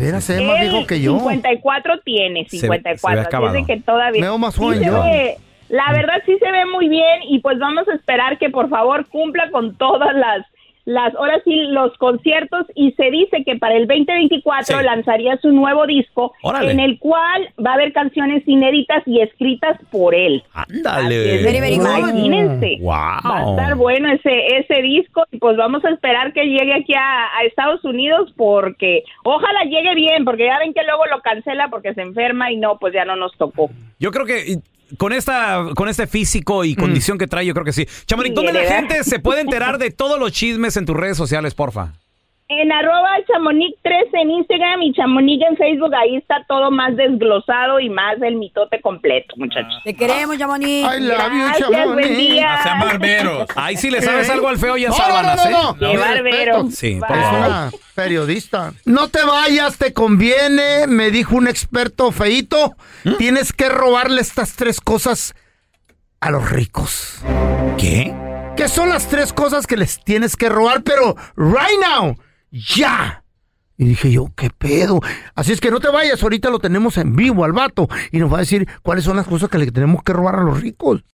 Veras, 0.00 0.24
se 0.24 0.36
ve 0.36 0.46
más 0.46 0.60
viejo 0.60 0.86
que 0.86 1.00
yo. 1.00 1.18
54 1.18 2.00
tiene, 2.04 2.44
Se- 2.44 2.58
54. 2.58 2.98
se 3.08 3.14
ve 3.14 3.20
así 3.20 3.26
acabado. 3.28 3.54
es 3.54 3.66
de 3.66 3.74
que 3.74 3.80
todavía. 3.82 4.20
Me 4.20 4.26
veo 4.28 4.38
más 4.38 4.56
joven 4.56 4.78
se 4.78 4.84
yo. 4.86 5.02
ve- 5.02 5.36
la 5.68 5.92
verdad 5.92 6.22
sí 6.24 6.36
se 6.38 6.50
ve 6.52 6.64
muy 6.66 6.88
bien 6.88 7.22
y 7.28 7.40
pues 7.40 7.58
vamos 7.58 7.88
a 7.88 7.94
esperar 7.94 8.38
que 8.38 8.50
por 8.50 8.68
favor 8.68 9.06
cumpla 9.08 9.50
con 9.50 9.76
todas 9.76 10.14
las 10.14 10.46
las 10.86 11.14
ahora 11.16 11.40
sí 11.44 11.52
los 11.68 11.94
conciertos 11.98 12.64
y 12.74 12.92
se 12.92 13.10
dice 13.10 13.42
que 13.44 13.56
para 13.56 13.74
el 13.76 13.86
2024 13.86 14.78
Sí. 14.78 14.84
lanzaría 14.84 15.36
su 15.38 15.50
nuevo 15.52 15.86
disco 15.86 16.32
Órale. 16.42 16.70
en 16.70 16.80
el 16.80 16.98
cual 16.98 17.48
va 17.64 17.72
a 17.72 17.74
haber 17.74 17.92
canciones 17.92 18.42
inéditas 18.46 19.02
y 19.04 19.20
escritas 19.20 19.76
por 19.90 20.14
él. 20.14 20.42
Ándale. 20.54 21.42
Imagínense. 21.74 22.78
Wow. 22.80 22.90
Va 22.92 23.20
a 23.38 23.50
estar 23.50 23.74
bueno 23.76 24.08
ese 24.12 24.46
ese 24.58 24.80
disco 24.82 25.24
y 25.32 25.38
pues 25.38 25.56
vamos 25.56 25.84
a 25.84 25.90
esperar 25.90 26.32
que 26.32 26.44
llegue 26.44 26.74
aquí 26.74 26.94
a, 26.94 27.36
a 27.36 27.42
Estados 27.44 27.84
Unidos 27.84 28.32
porque 28.36 29.02
ojalá 29.24 29.64
llegue 29.64 29.94
bien 29.94 30.24
porque 30.24 30.46
ya 30.46 30.58
ven 30.58 30.72
que 30.72 30.84
luego 30.84 31.04
lo 31.06 31.20
cancela 31.20 31.68
porque 31.68 31.94
se 31.94 32.02
enferma 32.02 32.50
y 32.52 32.56
no, 32.56 32.78
pues 32.78 32.94
ya 32.94 33.04
no 33.04 33.16
nos 33.16 33.36
tocó. 33.36 33.70
Yo 33.98 34.10
creo 34.10 34.24
que 34.26 34.58
con 34.98 35.12
esta 35.12 35.64
con 35.74 35.88
este 35.88 36.06
físico 36.06 36.64
y 36.64 36.74
condición 36.74 37.18
que 37.18 37.26
trae, 37.26 37.46
yo 37.46 37.54
creo 37.54 37.64
que 37.64 37.72
sí. 37.72 37.86
Chamonix, 38.06 38.34
¿dónde 38.34 38.52
la 38.52 38.62
gente 38.62 39.04
se 39.04 39.18
puede 39.18 39.40
enterar 39.42 39.78
de 39.78 39.90
todos 39.90 40.18
los 40.18 40.32
chismes 40.32 40.76
en 40.76 40.86
tus 40.86 40.96
redes 40.96 41.16
sociales, 41.16 41.54
porfa? 41.54 41.92
En 42.48 42.70
arroba 42.70 43.08
chamonix 43.26 43.76
3 43.82 43.96
en 44.22 44.30
Instagram 44.30 44.80
y 44.82 44.92
chamonix 44.92 45.44
en 45.50 45.56
Facebook, 45.56 45.92
ahí 45.96 46.14
está 46.14 46.44
todo 46.46 46.70
más 46.70 46.94
desglosado 46.94 47.80
y 47.80 47.90
más 47.90 48.22
el 48.22 48.36
mitote 48.36 48.80
completo, 48.80 49.34
muchachos. 49.36 49.82
Te 49.82 49.96
queremos, 49.96 50.38
Chamonix. 50.38 50.86
I 50.86 51.00
love 51.00 51.32
you, 51.32 51.38
Gracias, 51.38 51.68
buen 51.92 52.16
día. 52.16 52.62
Sean 52.62 52.78
barberos. 52.78 53.48
Ahí 53.56 53.76
si 53.76 53.90
le 53.90 54.00
sabes 54.00 54.30
algo 54.30 54.46
al 54.46 54.58
feo 54.58 54.76
ya 54.76 54.90
No, 54.90 54.94
sábanas, 54.94 55.44
no, 55.44 55.50
no, 55.50 55.72
no. 55.72 55.86
¿eh? 55.88 55.90
Qué 55.90 55.98
barbero. 55.98 56.70
Sí, 56.70 57.00
por 57.00 57.16
favor. 57.20 57.46
una 57.48 57.70
periodista. 57.96 58.72
No 58.84 59.08
te 59.08 59.24
vayas, 59.24 59.76
te 59.76 59.92
conviene, 59.92 60.86
me 60.86 61.10
dijo 61.10 61.34
un 61.34 61.48
experto 61.48 62.12
feito. 62.12 62.76
Tienes 63.18 63.52
que 63.52 63.68
robarle 63.68 64.20
estas 64.20 64.54
tres 64.54 64.80
cosas 64.80 65.34
a 66.20 66.30
los 66.30 66.48
ricos. 66.48 67.24
¿Qué? 67.76 68.14
¿Qué 68.56 68.68
son 68.68 68.88
las 68.88 69.08
tres 69.08 69.32
cosas 69.32 69.66
que 69.66 69.76
les 69.76 70.02
tienes 70.04 70.36
que 70.36 70.48
robar? 70.48 70.84
Pero 70.84 71.16
right 71.36 71.78
now, 71.80 72.16
ya. 72.76 73.22
Y 73.78 73.84
dije 73.84 74.10
yo, 74.10 74.32
¿qué 74.34 74.50
pedo? 74.50 75.00
Así 75.34 75.52
es 75.52 75.60
que 75.60 75.70
no 75.70 75.80
te 75.80 75.88
vayas, 75.88 76.22
ahorita 76.22 76.48
lo 76.48 76.58
tenemos 76.58 76.96
en 76.96 77.14
vivo 77.14 77.44
al 77.44 77.52
vato 77.52 77.88
y 78.10 78.18
nos 78.18 78.32
va 78.32 78.38
a 78.38 78.40
decir 78.40 78.66
cuáles 78.82 79.04
son 79.04 79.16
las 79.16 79.26
cosas 79.26 79.50
que 79.50 79.58
le 79.58 79.70
tenemos 79.70 80.02
que 80.02 80.14
robar 80.14 80.36
a 80.36 80.42
los 80.42 80.60
ricos. 80.60 81.04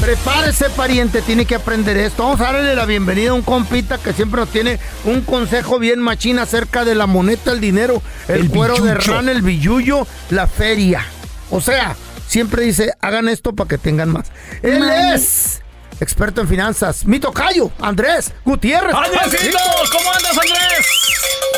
Prepárese, 0.00 0.70
pariente, 0.70 1.20
tiene 1.22 1.44
que 1.44 1.54
aprender 1.54 1.96
esto. 1.98 2.22
Vamos 2.24 2.40
a 2.40 2.52
darle 2.52 2.74
la 2.74 2.86
bienvenida 2.86 3.30
a 3.30 3.34
un 3.34 3.42
compita 3.42 3.98
que 3.98 4.12
siempre 4.14 4.40
nos 4.40 4.48
tiene 4.50 4.78
un 5.04 5.20
consejo 5.20 5.78
bien 5.78 6.00
machín 6.00 6.38
acerca 6.38 6.84
de 6.84 6.94
la 6.94 7.06
moneta, 7.06 7.52
el 7.52 7.60
dinero, 7.60 8.02
el, 8.28 8.40
El 8.40 8.50
cuero 8.50 8.76
de 8.80 8.94
rana, 8.94 9.30
el 9.30 9.42
billuyo, 9.42 10.06
la 10.30 10.46
feria. 10.46 11.04
O 11.50 11.60
sea, 11.60 11.96
siempre 12.26 12.62
dice, 12.62 12.94
hagan 13.00 13.28
esto 13.28 13.54
para 13.54 13.68
que 13.68 13.78
tengan 13.78 14.10
más. 14.10 14.32
Él 14.62 14.88
es 14.88 15.62
experto 16.00 16.40
en 16.40 16.48
finanzas, 16.48 17.04
mi 17.04 17.20
tocayo, 17.20 17.70
Andrés 17.80 18.32
Gutiérrez. 18.44 18.94
¡Andresito! 18.94 19.58
¿Cómo 19.92 20.10
andas, 20.12 20.38
Andrés? 20.38 20.86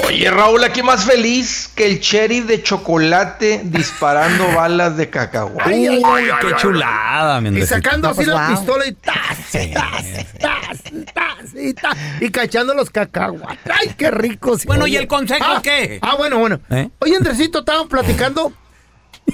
Oye, 0.06 0.30
Raúl, 0.30 0.64
aquí 0.64 0.82
más 0.82 1.04
feliz 1.04 1.70
que 1.74 1.86
el 1.86 2.00
cherry 2.00 2.40
de 2.40 2.62
chocolate 2.62 3.62
disparando 3.64 4.52
balas 4.54 4.96
de 4.96 5.08
cacahuate. 5.08 5.70
Ay, 5.70 5.86
ay, 5.86 6.02
ay, 6.04 6.24
¡Qué 6.40 6.46
ay. 6.48 6.54
chulada, 6.58 7.40
mi 7.40 7.58
Y 7.58 7.66
sacando 7.66 8.08
así 8.08 8.16
pues, 8.16 8.28
la 8.28 8.48
wow. 8.48 8.56
pistola 8.56 8.86
y 8.86 8.92
tas, 8.92 9.38
tas, 9.52 10.04
tas, 10.40 10.82
tas, 11.14 11.54
y 11.54 11.74
tas, 11.74 11.96
y 12.20 12.30
cachando 12.30 12.74
los 12.74 12.90
cacahuates. 12.90 13.72
¡Ay, 13.80 13.94
qué 13.96 14.10
rico! 14.10 14.56
Bueno, 14.66 14.86
¿y 14.86 14.96
el 14.96 15.06
consejo 15.06 15.44
ah, 15.46 15.60
qué? 15.62 15.98
Ah, 16.02 16.16
bueno, 16.16 16.38
bueno. 16.38 16.60
¿Eh? 16.70 16.88
Oye, 16.98 17.16
Andresito, 17.16 17.60
estábamos 17.60 17.88
platicando 17.88 18.52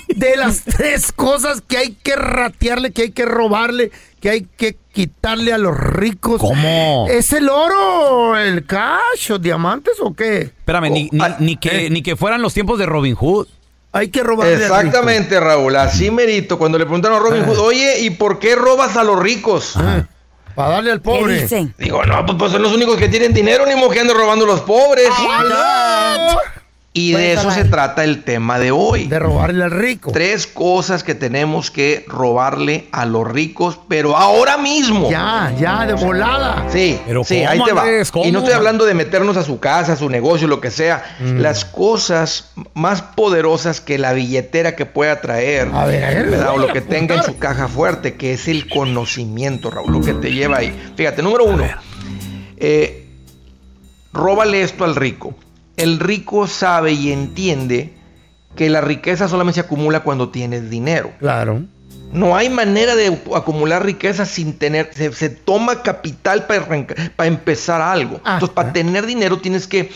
de 0.08 0.36
las 0.36 0.62
tres 0.64 1.12
cosas 1.12 1.60
que 1.60 1.76
hay 1.78 1.92
que 2.02 2.16
ratearle, 2.16 2.92
que 2.92 3.02
hay 3.02 3.10
que 3.12 3.24
robarle, 3.24 3.90
que 4.20 4.30
hay 4.30 4.46
que 4.56 4.76
quitarle 4.92 5.52
a 5.52 5.58
los 5.58 5.76
ricos. 5.76 6.40
¿Cómo? 6.40 7.06
¿Es 7.08 7.32
el 7.32 7.48
oro, 7.48 8.36
el 8.36 8.64
cash, 8.66 9.30
o 9.32 9.38
diamantes 9.38 9.94
o 10.00 10.14
qué? 10.14 10.38
Espérame, 10.40 10.90
ni, 10.90 11.08
ni- 11.12 11.22
ni 11.40 11.56
que, 11.56 11.88
ni 11.90 12.02
que 12.02 12.16
fueran 12.16 12.42
los 12.42 12.52
tiempos 12.54 12.78
de 12.78 12.86
Robin 12.86 13.14
Hood. 13.14 13.46
Hay 13.92 14.08
que 14.10 14.22
rico. 14.22 14.44
Exactamente, 14.44 15.40
Raúl, 15.40 15.74
así 15.76 16.10
merito. 16.10 16.58
Cuando 16.58 16.78
le 16.78 16.84
preguntaron 16.84 17.16
a 17.18 17.20
Robin 17.20 17.42
Ah. 17.44 17.46
Hood, 17.48 17.58
oye, 17.58 18.00
¿y 18.00 18.10
por 18.10 18.38
qué 18.38 18.54
robas 18.54 18.96
a 18.96 19.04
los 19.04 19.18
ricos? 19.18 19.72
Ah, 19.76 20.04
para 20.54 20.70
darle 20.70 20.90
al 20.92 20.98
¿Qué 20.98 21.04
pobre. 21.04 21.42
dicen? 21.42 21.74
Digo, 21.78 22.04
no, 22.04 22.26
pues, 22.26 22.36
pues 22.38 22.52
son 22.52 22.62
los 22.62 22.72
únicos 22.74 22.96
que 22.98 23.08
tienen 23.08 23.32
dinero, 23.32 23.64
ni 23.64 23.74
modo 23.76 23.90
que 23.90 24.00
anden 24.00 24.16
robando 24.16 24.44
a 24.44 24.48
los 24.48 24.60
pobres. 24.60 25.08
Y 26.98 27.12
de 27.12 27.32
eso 27.32 27.50
se 27.50 27.64
trata 27.64 28.02
el 28.02 28.24
tema 28.24 28.58
de 28.58 28.72
hoy. 28.72 29.06
De 29.06 29.18
robarle 29.18 29.64
al 29.64 29.70
rico. 29.70 30.10
Tres 30.12 30.46
cosas 30.46 31.04
que 31.04 31.14
tenemos 31.14 31.70
que 31.70 32.04
robarle 32.08 32.88
a 32.90 33.06
los 33.06 33.26
ricos, 33.26 33.78
pero 33.88 34.16
ahora 34.16 34.56
mismo. 34.58 35.10
Ya, 35.10 35.54
ya, 35.58 35.86
de 35.86 35.94
volada. 35.94 36.66
Sí, 36.70 36.98
Pero 37.06 37.22
sí, 37.22 37.38
¿cómo, 37.38 37.50
ahí 37.50 37.62
te 37.64 37.72
va. 37.72 37.84
Y 38.26 38.32
no 38.32 38.40
estoy 38.40 38.54
hablando 38.54 38.84
de 38.84 38.94
meternos 38.94 39.36
a 39.36 39.44
su 39.44 39.60
casa, 39.60 39.92
a 39.92 39.96
su 39.96 40.10
negocio, 40.10 40.48
lo 40.48 40.60
que 40.60 40.70
sea. 40.70 41.04
Mm. 41.20 41.38
Las 41.38 41.64
cosas 41.64 42.50
más 42.74 43.02
poderosas 43.02 43.80
que 43.80 43.96
la 43.98 44.12
billetera 44.12 44.74
que 44.74 44.86
pueda 44.86 45.20
traer, 45.20 45.68
A 45.72 45.86
ver, 45.86 46.04
a 46.04 46.08
ver, 46.08 46.30
¿verdad? 46.30 46.54
o 46.54 46.58
lo 46.58 46.72
que 46.72 46.80
tenga 46.80 47.14
en 47.14 47.22
su 47.22 47.38
caja 47.38 47.68
fuerte, 47.68 48.14
que 48.14 48.32
es 48.32 48.48
el 48.48 48.68
conocimiento, 48.68 49.70
Raúl, 49.70 49.92
lo 49.92 50.00
que 50.00 50.14
te 50.14 50.32
lleva 50.32 50.58
ahí. 50.58 50.76
Fíjate, 50.96 51.22
número 51.22 51.44
uno, 51.44 51.64
eh, 52.56 53.06
róbale 54.12 54.62
esto 54.62 54.84
al 54.84 54.96
rico. 54.96 55.34
El 55.78 55.98
rico 56.00 56.46
sabe 56.46 56.92
y 56.92 57.12
entiende 57.12 57.92
que 58.56 58.68
la 58.70 58.80
riqueza 58.80 59.28
solamente 59.28 59.60
se 59.60 59.66
acumula 59.66 60.00
cuando 60.00 60.28
tienes 60.30 60.68
dinero. 60.70 61.12
Claro. 61.20 61.62
No 62.12 62.36
hay 62.36 62.48
manera 62.48 62.96
de 62.96 63.18
acumular 63.34 63.84
riqueza 63.84 64.24
sin 64.26 64.54
tener, 64.58 64.90
se, 64.94 65.12
se 65.12 65.28
toma 65.28 65.82
capital 65.82 66.46
para, 66.46 66.64
arrancar- 66.66 67.12
para 67.14 67.26
empezar 67.28 67.80
algo. 67.82 68.20
Ah, 68.24 68.34
Entonces, 68.34 68.54
para 68.54 68.72
tener 68.72 69.04
dinero 69.06 69.38
tienes 69.38 69.66
que 69.66 69.90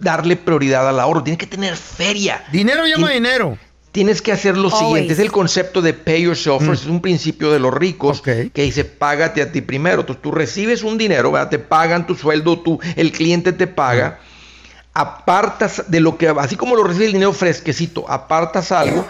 darle 0.00 0.36
prioridad 0.36 0.88
al 0.88 0.98
ahorro, 0.98 1.22
tienes 1.22 1.38
que 1.38 1.46
tener 1.46 1.76
feria. 1.76 2.42
Dinero 2.50 2.86
llama 2.86 3.10
dinero. 3.10 3.58
Tienes 3.92 4.22
que 4.22 4.30
hacer 4.32 4.56
lo 4.56 4.68
Always. 4.68 4.78
siguiente, 4.86 5.12
es 5.14 5.18
el 5.18 5.32
concepto 5.32 5.82
de 5.82 5.92
pay 5.94 6.22
yourself 6.22 6.64
first, 6.64 6.84
es 6.84 6.88
un 6.88 7.00
principio 7.00 7.50
de 7.50 7.58
los 7.58 7.74
ricos 7.74 8.22
que 8.22 8.50
dice 8.54 8.84
págate 8.84 9.42
a 9.42 9.50
ti 9.50 9.60
primero. 9.62 10.00
Entonces 10.02 10.22
tú 10.22 10.30
recibes 10.30 10.84
un 10.84 10.96
dinero, 10.96 11.32
¿verdad? 11.32 11.50
te 11.50 11.58
pagan 11.58 12.06
tu 12.06 12.14
sueldo, 12.14 12.60
tú, 12.60 12.78
el 12.96 13.10
cliente 13.10 13.52
te 13.52 13.66
paga, 13.66 14.20
apartas 14.94 15.84
de 15.88 16.00
lo 16.00 16.18
que, 16.18 16.28
así 16.28 16.56
como 16.56 16.74
lo 16.74 16.84
recibes 16.84 17.08
el 17.08 17.12
dinero 17.14 17.32
fresquecito, 17.32 18.08
apartas 18.08 18.72
algo 18.72 19.06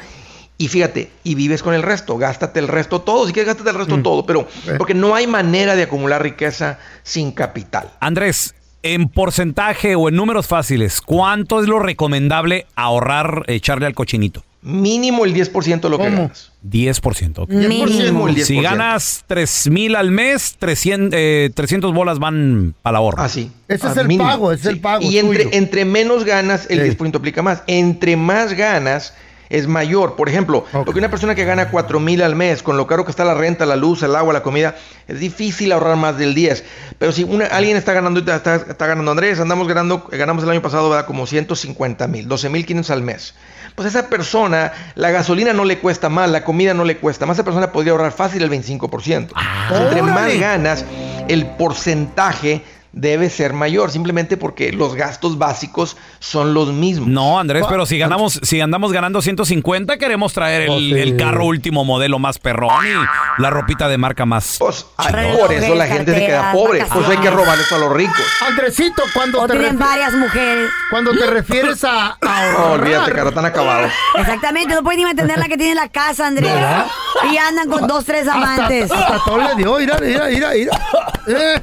y 0.58 0.68
fíjate, 0.68 1.10
y 1.24 1.34
vives 1.34 1.62
con 1.62 1.72
el 1.72 1.82
resto, 1.82 2.18
gástate 2.18 2.60
el 2.60 2.68
resto 2.68 3.00
todo, 3.00 3.26
si 3.26 3.32
quieres 3.32 3.48
gástate 3.48 3.70
el 3.70 3.76
resto 3.76 4.02
todo, 4.02 4.26
pero 4.26 4.46
porque 4.76 4.92
no 4.92 5.14
hay 5.14 5.26
manera 5.26 5.74
de 5.74 5.84
acumular 5.84 6.22
riqueza 6.22 6.78
sin 7.02 7.32
capital. 7.32 7.90
Andrés, 7.98 8.54
en 8.82 9.08
porcentaje 9.08 9.94
o 9.94 10.10
en 10.10 10.16
números 10.16 10.46
fáciles, 10.46 11.00
¿cuánto 11.00 11.62
es 11.62 11.66
lo 11.66 11.78
recomendable 11.78 12.66
ahorrar, 12.76 13.44
echarle 13.46 13.86
al 13.86 13.94
cochinito? 13.94 14.44
Mínimo 14.62 15.24
el 15.24 15.32
10% 15.34 15.80
de 15.80 15.88
lo 15.88 15.96
que 15.96 16.04
ganas. 16.04 16.52
10%. 16.68 17.38
ok. 17.38 17.48
Mínimo 17.50 18.28
el 18.28 18.34
10%. 18.36 18.44
Si 18.44 18.60
ganas 18.60 19.24
3 19.26 19.68
mil 19.70 19.96
al 19.96 20.10
mes, 20.10 20.56
300, 20.58 21.18
eh, 21.18 21.50
300 21.54 21.94
bolas 21.94 22.18
van 22.18 22.74
para 22.82 22.92
la 22.92 22.98
ahorro. 22.98 23.22
Así. 23.22 23.50
Ese 23.68 23.86
es 23.88 23.96
Ah, 23.96 24.00
el 24.02 24.08
mínimo. 24.08 24.28
pago, 24.28 24.52
ese 24.52 24.60
es 24.62 24.66
el 24.68 24.74
Sí. 24.74 24.80
pago. 24.80 25.02
Y 25.02 25.18
entre, 25.18 25.56
entre 25.56 25.84
menos 25.86 26.24
ganas, 26.24 26.66
el 26.68 26.82
10% 26.82 27.16
aplica 27.18 27.40
más. 27.42 27.62
Entre 27.68 28.16
más 28.16 28.52
ganas, 28.52 29.14
es 29.50 29.66
mayor. 29.66 30.16
Por 30.16 30.28
ejemplo, 30.28 30.64
lo 30.72 30.84
que 30.92 30.98
una 30.98 31.10
persona 31.10 31.34
que 31.34 31.44
gana 31.44 31.68
4 31.70 32.00
mil 32.00 32.22
al 32.22 32.34
mes, 32.36 32.62
con 32.62 32.76
lo 32.78 32.86
caro 32.86 33.04
que 33.04 33.10
está 33.10 33.24
la 33.24 33.34
renta, 33.34 33.66
la 33.66 33.76
luz, 33.76 34.02
el 34.02 34.16
agua, 34.16 34.32
la 34.32 34.42
comida, 34.42 34.76
es 35.08 35.20
difícil 35.20 35.72
ahorrar 35.72 35.96
más 35.96 36.16
del 36.16 36.34
10. 36.34 36.64
Pero 36.98 37.12
si 37.12 37.24
una- 37.24 37.46
alguien 37.46 37.76
está 37.76 37.92
ganando, 37.92 38.20
está, 38.20 38.54
está 38.54 38.86
ganando 38.86 39.10
Andrés, 39.10 39.38
andamos 39.40 39.68
ganando, 39.68 40.06
ganamos 40.10 40.44
el 40.44 40.50
año 40.50 40.62
pasado 40.62 40.88
¿verdad? 40.88 41.04
como 41.04 41.26
150 41.26 42.06
mil, 42.06 42.26
12 42.28 42.48
mil 42.48 42.64
500 42.64 42.90
al 42.90 43.02
mes. 43.02 43.34
Pues 43.74 43.88
esa 43.88 44.08
persona, 44.08 44.72
la 44.94 45.10
gasolina 45.10 45.52
no 45.52 45.64
le 45.64 45.78
cuesta 45.78 46.08
más, 46.08 46.30
la 46.30 46.44
comida 46.44 46.72
no 46.74 46.84
le 46.84 46.96
cuesta 46.98 47.26
más. 47.26 47.36
Esa 47.36 47.44
persona 47.44 47.72
podría 47.72 47.92
ahorrar 47.92 48.12
fácil 48.12 48.42
el 48.42 48.50
25%. 48.50 49.28
Entre 49.74 50.02
más 50.02 50.32
ganas, 50.38 50.84
el 51.28 51.46
porcentaje 51.46 52.62
debe 52.92 53.30
ser 53.30 53.52
mayor, 53.52 53.90
simplemente 53.90 54.36
porque 54.36 54.72
los 54.72 54.94
gastos 54.94 55.38
básicos 55.38 55.96
son 56.18 56.54
los 56.54 56.72
mismos. 56.72 57.08
No, 57.08 57.38
Andrés, 57.38 57.64
pero 57.68 57.86
si 57.86 57.98
ganamos, 57.98 58.40
si 58.42 58.60
andamos 58.60 58.92
ganando 58.92 59.22
150, 59.22 59.96
queremos 59.98 60.32
traer 60.32 60.62
el, 60.62 60.70
Oh, 60.70 60.78
sí. 60.78 60.92
el 60.92 61.16
carro 61.16 61.44
último 61.46 61.84
modelo 61.84 62.18
más 62.18 62.38
perrón 62.38 62.70
y 62.86 63.40
la 63.42 63.50
ropita 63.50 63.88
de 63.88 63.98
marca 63.98 64.24
más. 64.26 64.58
Ay, 64.96 65.36
por 65.38 65.52
eso 65.52 65.74
la 65.74 65.86
gente 65.86 66.14
se 66.14 66.26
queda 66.26 66.52
pobre. 66.52 66.84
Por 66.86 67.02
eso 67.02 67.10
hay 67.10 67.18
que 67.18 67.30
robar 67.30 67.58
eso 67.58 67.76
a 67.76 67.78
los 67.78 67.92
ricos. 67.92 68.16
Andresito, 68.48 69.02
cuando 69.14 69.42
O 69.42 69.46
te 69.46 69.52
tienen 69.58 69.78
varias 69.78 70.12
mujeres. 70.14 70.70
Cuando 70.90 71.12
te 71.12 71.26
refieres 71.26 71.82
a, 71.84 72.16
a 72.20 72.52
No, 72.58 72.72
olvídate, 72.72 73.12
cara, 73.12 73.28
están 73.28 73.44
acabados. 73.44 73.92
Exactamente, 74.16 74.74
no 74.74 74.82
pueden 74.82 74.98
ni 75.00 75.04
mantener 75.06 75.38
la 75.38 75.46
que 75.48 75.56
tiene 75.56 75.72
en 75.72 75.76
la 75.76 75.88
casa. 75.88 76.30
¿Verdad? 76.30 76.86
Y 77.32 77.36
andan 77.36 77.68
con 77.68 77.86
dos, 77.86 78.04
tres 78.04 78.26
amantes. 78.28 78.90
Hasta, 78.90 79.06
hasta 79.14 79.24
todo 79.24 79.38
le 79.38 79.54
dio, 79.56 79.78
mira, 79.78 79.98
mira, 80.00 80.26
mira, 80.26 80.50
mira. 80.54 80.78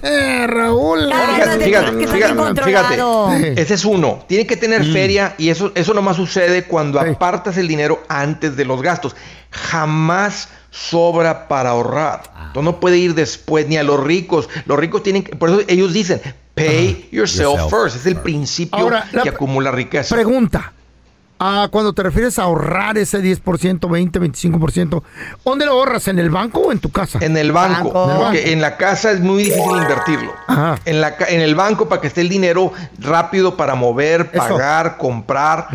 Eh, 0.03 0.45
Raúl. 0.47 1.11
Fíjate, 1.25 1.63
fíjate, 1.65 2.07
fíjate, 2.07 2.63
fíjate, 2.63 3.61
ese 3.61 3.73
es 3.73 3.85
uno. 3.85 4.23
Tiene 4.27 4.45
que 4.47 4.57
tener 4.57 4.83
Mm. 4.83 4.93
feria 4.93 5.35
y 5.37 5.49
eso, 5.49 5.71
eso 5.75 5.93
nomás 5.93 6.15
sucede 6.17 6.63
cuando 6.65 6.99
apartas 6.99 7.57
el 7.57 7.67
dinero 7.67 8.03
antes 8.07 8.55
de 8.55 8.65
los 8.65 8.81
gastos. 8.81 9.15
Jamás 9.51 10.49
sobra 10.71 11.47
para 11.47 11.71
ahorrar. 11.71 12.23
Ah. 12.35 12.43
Entonces 12.47 12.63
no 12.63 12.79
puede 12.79 12.97
ir 12.97 13.15
después 13.15 13.67
ni 13.67 13.77
a 13.77 13.83
los 13.83 14.01
ricos. 14.03 14.49
Los 14.65 14.77
ricos 14.79 15.03
tienen 15.03 15.23
que, 15.23 15.35
por 15.35 15.49
eso 15.49 15.61
ellos 15.67 15.93
dicen, 15.93 16.21
pay 16.53 17.09
yourself, 17.11 17.59
Yourself 17.59 17.71
first. 17.71 17.95
Es 17.97 18.05
el 18.05 18.17
principio 18.17 18.79
Ahora, 18.79 19.07
que 19.23 19.29
acumula 19.29 19.71
riqueza. 19.71 20.13
Pregunta. 20.15 20.73
Ah, 21.39 21.67
cuando 21.71 21.93
te 21.93 22.01
refieres 22.01 22.39
a 22.39 22.43
ahorrar 22.43 22.97
ese 22.97 23.19
10%, 23.21 23.89
20, 23.89 24.19
25%, 24.21 25.03
¿dónde 25.45 25.65
lo 25.65 25.73
ahorras? 25.73 26.07
¿En 26.07 26.17
el 26.17 26.29
banco 26.31 26.61
o 26.61 26.71
en 26.71 26.79
tu 26.79 26.89
casa? 26.89 27.19
En 27.21 27.37
el 27.37 27.51
banco, 27.51 27.91
porque 27.93 28.51
en 28.53 28.61
la 28.61 28.75
casa 28.77 29.11
es 29.11 29.19
muy 29.19 29.43
difícil 29.43 29.71
invertirlo. 29.71 30.33
En, 30.85 30.99
la, 30.99 31.15
ca- 31.15 31.27
en 31.29 31.41
el 31.41 31.53
banco 31.53 31.87
para 31.87 32.01
que 32.01 32.07
esté 32.07 32.21
el 32.21 32.29
dinero 32.29 32.71
rápido 32.99 33.55
para 33.55 33.75
mover, 33.75 34.29
Eso. 34.33 34.39
pagar, 34.47 34.97
comprar. 34.97 35.67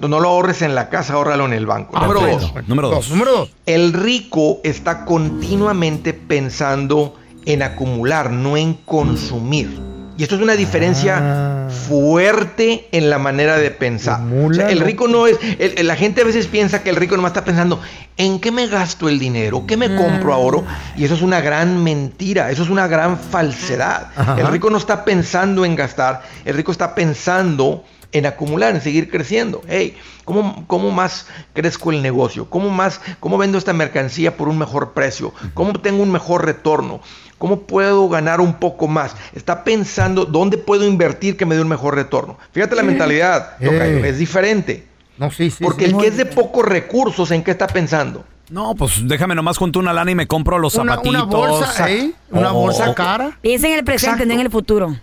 No 0.00 0.20
lo 0.20 0.28
ahorres 0.28 0.62
en 0.62 0.74
la 0.74 0.88
casa, 0.88 1.12
ahórralo 1.14 1.44
en 1.46 1.52
el 1.52 1.66
banco. 1.66 1.96
número 1.98 2.20
perfecto. 2.20 2.52
dos. 2.54 2.68
Número 2.68 2.88
dos. 2.90 3.10
Número 3.10 3.30
dos. 3.32 3.50
El 3.66 3.92
rico 3.92 4.58
está 4.64 5.04
continuamente 5.04 6.12
pensando 6.14 7.14
en 7.46 7.62
acumular, 7.62 8.30
no 8.30 8.56
en 8.56 8.74
consumir. 8.74 9.93
Y 10.16 10.22
esto 10.22 10.36
es 10.36 10.42
una 10.42 10.54
diferencia 10.54 11.66
fuerte 11.88 12.88
en 12.92 13.10
la 13.10 13.18
manera 13.18 13.56
de 13.56 13.70
pensar. 13.70 14.20
O 14.20 14.54
sea, 14.54 14.70
el 14.70 14.80
rico 14.80 15.08
no 15.08 15.26
es. 15.26 15.38
el- 15.58 15.74
el- 15.78 15.86
la 15.86 15.96
gente 15.96 16.20
a 16.20 16.24
veces 16.24 16.46
piensa 16.46 16.82
que 16.82 16.90
el 16.90 16.96
rico 16.96 17.16
nomás 17.16 17.30
está 17.30 17.44
pensando 17.44 17.80
en 18.16 18.38
qué 18.40 18.50
me 18.52 18.66
gasto 18.68 19.08
el 19.08 19.18
dinero, 19.18 19.64
qué 19.66 19.76
me 19.76 19.94
compro 19.96 20.32
ahora. 20.32 20.58
Y 20.96 21.04
eso 21.04 21.14
es 21.14 21.22
una 21.22 21.40
gran 21.40 21.82
mentira, 21.82 22.50
eso 22.50 22.62
es 22.62 22.70
una 22.70 22.86
gran 22.86 23.18
falsedad. 23.18 24.08
Ajá. 24.16 24.36
El 24.38 24.46
rico 24.48 24.70
no 24.70 24.78
está 24.78 25.04
pensando 25.04 25.64
en 25.64 25.74
gastar, 25.74 26.22
el 26.44 26.54
rico 26.56 26.70
está 26.72 26.94
pensando 26.94 27.84
en 28.14 28.24
acumular, 28.26 28.74
en 28.74 28.80
seguir 28.80 29.10
creciendo. 29.10 29.60
Hey, 29.68 29.96
¿cómo, 30.24 30.64
cómo 30.66 30.90
más 30.90 31.26
crezco 31.52 31.90
el 31.90 32.00
negocio? 32.00 32.48
¿Cómo 32.48 32.70
más, 32.70 33.00
cómo 33.20 33.36
vendo 33.36 33.58
esta 33.58 33.72
mercancía 33.74 34.36
por 34.36 34.48
un 34.48 34.56
mejor 34.56 34.92
precio? 34.92 35.34
¿Cómo 35.52 35.72
tengo 35.74 36.02
un 36.02 36.10
mejor 36.10 36.46
retorno? 36.46 37.00
¿Cómo 37.38 37.60
puedo 37.62 38.08
ganar 38.08 38.40
un 38.40 38.54
poco 38.54 38.86
más? 38.88 39.16
Está 39.34 39.64
pensando 39.64 40.24
dónde 40.24 40.56
puedo 40.56 40.86
invertir 40.86 41.36
que 41.36 41.44
me 41.44 41.56
dé 41.56 41.60
un 41.60 41.68
mejor 41.68 41.96
retorno. 41.96 42.38
Fíjate 42.52 42.74
la 42.76 42.82
mentalidad, 42.84 43.56
tocayo, 43.58 43.98
Eh. 44.04 44.08
es 44.08 44.18
diferente. 44.18 44.86
No, 45.18 45.30
sí, 45.30 45.50
sí. 45.50 45.62
Porque 45.62 45.86
sí. 45.86 45.90
el 45.90 45.98
que 45.98 46.06
es 46.06 46.16
de 46.16 46.26
pocos 46.26 46.64
recursos, 46.64 47.30
¿en 47.32 47.42
qué 47.44 47.50
está 47.50 47.66
pensando? 47.66 48.24
No, 48.50 48.74
pues 48.74 49.00
déjame 49.08 49.34
nomás 49.34 49.58
junto 49.58 49.78
una 49.80 49.92
lana 49.92 50.10
y 50.10 50.14
me 50.14 50.26
compro 50.28 50.58
los 50.58 50.74
Una- 50.76 50.92
zapatitos. 50.94 51.14
una 51.24 51.24
bolsa, 51.24 51.90
¿eh? 51.90 52.12
Una 52.30 52.52
Oh, 52.52 52.60
bolsa 52.60 52.90
oh, 52.90 52.94
cara. 52.94 53.36
Piensa 53.40 53.66
en 53.66 53.74
el 53.74 53.84
presente, 53.84 54.24
no 54.24 54.34
en 54.34 54.40
el 54.40 54.50
futuro. 54.50 54.94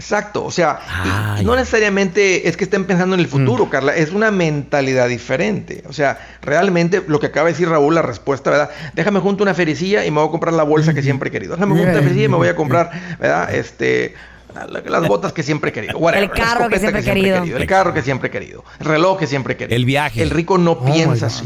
Exacto, 0.00 0.42
o 0.44 0.50
sea, 0.50 0.78
y- 1.38 1.42
y 1.42 1.44
no 1.44 1.54
necesariamente 1.56 2.48
es 2.48 2.56
que 2.56 2.64
estén 2.64 2.86
pensando 2.86 3.14
en 3.14 3.20
el 3.20 3.28
futuro, 3.28 3.68
Carla, 3.68 3.94
es 3.94 4.12
una 4.12 4.30
mentalidad 4.30 5.08
diferente. 5.08 5.84
O 5.88 5.92
sea, 5.92 6.18
realmente 6.40 7.02
lo 7.06 7.20
que 7.20 7.26
acaba 7.26 7.46
de 7.48 7.52
decir 7.52 7.68
Raúl, 7.68 7.94
la 7.94 8.00
respuesta, 8.02 8.50
¿verdad? 8.50 8.70
Déjame 8.94 9.20
junto 9.20 9.42
una 9.44 9.52
fericilla 9.52 10.06
y 10.06 10.10
me 10.10 10.20
voy 10.20 10.28
a 10.28 10.30
comprar 10.30 10.54
la 10.54 10.62
bolsa 10.62 10.94
que 10.94 11.02
siempre 11.02 11.28
he 11.28 11.32
querido. 11.32 11.54
Déjame 11.54 11.72
junto 11.74 11.90
una 11.90 11.98
fericilla 12.02 12.24
y 12.24 12.28
me 12.28 12.36
voy 12.36 12.48
a 12.48 12.56
comprar, 12.56 12.90
¿verdad? 13.20 13.54
Este, 13.54 14.14
la- 14.54 14.80
las 14.80 15.06
botas 15.06 15.32
que 15.34 15.42
siempre 15.42 15.68
he 15.70 15.72
querido. 15.74 15.98
whatever, 15.98 16.24
El 16.24 16.30
carro 16.30 16.68
que 16.70 16.78
siempre 16.78 17.00
he 17.00 17.04
querido. 17.04 17.56
El 17.58 17.66
carro 17.66 17.92
que 17.94 18.02
siempre 18.02 18.28
he 18.28 18.30
querido. 18.32 18.64
El 18.80 18.86
reloj 18.86 19.18
que 19.18 19.26
siempre 19.26 19.52
he 19.54 19.56
querido. 19.58 19.76
El 19.76 19.84
viaje. 19.84 20.22
El 20.22 20.30
rico 20.30 20.56
no 20.58 20.72
Oh, 20.72 20.84
piensa 20.84 21.26
así. 21.26 21.44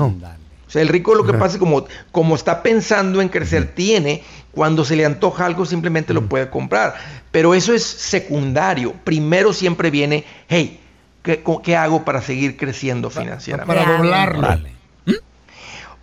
O 0.67 0.71
sea, 0.71 0.83
el 0.83 0.89
rico 0.89 1.15
lo 1.15 1.25
que 1.25 1.33
pasa 1.35 1.55
es 1.55 1.59
como, 1.59 1.87
como 2.11 2.35
está 2.35 2.63
pensando 2.63 3.21
en 3.21 3.29
crecer, 3.29 3.75
tiene, 3.75 4.23
cuando 4.53 4.85
se 4.85 4.97
le 4.97 5.05
antoja 5.05 5.47
algo 5.47 5.67
simplemente 5.67 6.13
Mm. 6.13 6.17
lo 6.17 6.27
puede 6.27 6.49
comprar. 6.51 6.95
Pero 7.31 7.55
eso 7.55 7.75
es 7.75 7.83
secundario. 7.85 8.93
Primero 9.05 9.53
siempre 9.53 9.91
viene, 9.91 10.25
hey, 10.49 10.81
¿qué, 11.23 11.43
co- 11.43 11.61
qué 11.63 11.77
hago 11.77 12.05
para 12.05 12.23
seguir 12.23 12.57
creciendo 12.57 13.11
financieramente? 13.11 13.83
Para 13.83 13.97
doblarlo. 13.99 14.49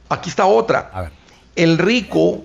Aquí 0.10 0.30
está 0.30 0.46
otra. 0.46 1.12
El 1.56 1.78
rico 1.78 2.44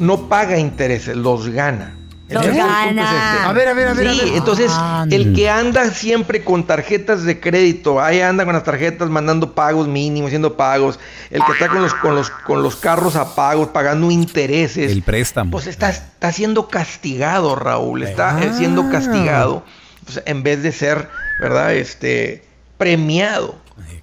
no 0.00 0.28
paga 0.28 0.58
intereses, 0.58 1.16
los 1.16 1.48
gana. 1.48 1.96
Punto 2.28 2.48
gana. 2.56 3.02
es 3.02 3.08
este. 3.08 3.46
A 3.48 3.52
ver, 3.52 3.68
a 3.68 3.74
ver, 3.74 3.88
a 3.88 3.94
ver, 3.94 4.10
Sí, 4.10 4.20
a 4.20 4.24
ver. 4.24 4.34
entonces 4.34 4.72
el 5.10 5.34
que 5.34 5.50
anda 5.50 5.90
siempre 5.90 6.42
con 6.42 6.66
tarjetas 6.66 7.24
de 7.24 7.38
crédito, 7.38 8.00
ahí 8.00 8.20
anda 8.20 8.44
con 8.44 8.54
las 8.54 8.64
tarjetas 8.64 9.10
mandando 9.10 9.52
pagos 9.54 9.86
mínimos, 9.88 10.28
haciendo 10.28 10.56
pagos, 10.56 10.98
el 11.30 11.42
que 11.44 11.52
está 11.52 11.68
con 11.68 11.82
los, 11.82 11.92
con 11.94 12.14
los, 12.14 12.30
con 12.30 12.62
los 12.62 12.76
carros 12.76 13.16
a 13.16 13.34
pagos, 13.34 13.68
pagando 13.68 14.10
intereses. 14.10 14.90
El 14.90 15.02
préstamo. 15.02 15.50
Pues 15.50 15.66
está, 15.66 15.90
está 15.90 16.32
siendo 16.32 16.68
castigado, 16.68 17.56
Raúl, 17.56 18.02
está 18.02 18.42
eh, 18.42 18.52
siendo 18.56 18.90
castigado 18.90 19.62
pues, 20.04 20.22
en 20.24 20.42
vez 20.42 20.62
de 20.62 20.72
ser, 20.72 21.08
¿verdad? 21.40 21.74
Este, 21.74 22.42
premiado. 22.78 23.56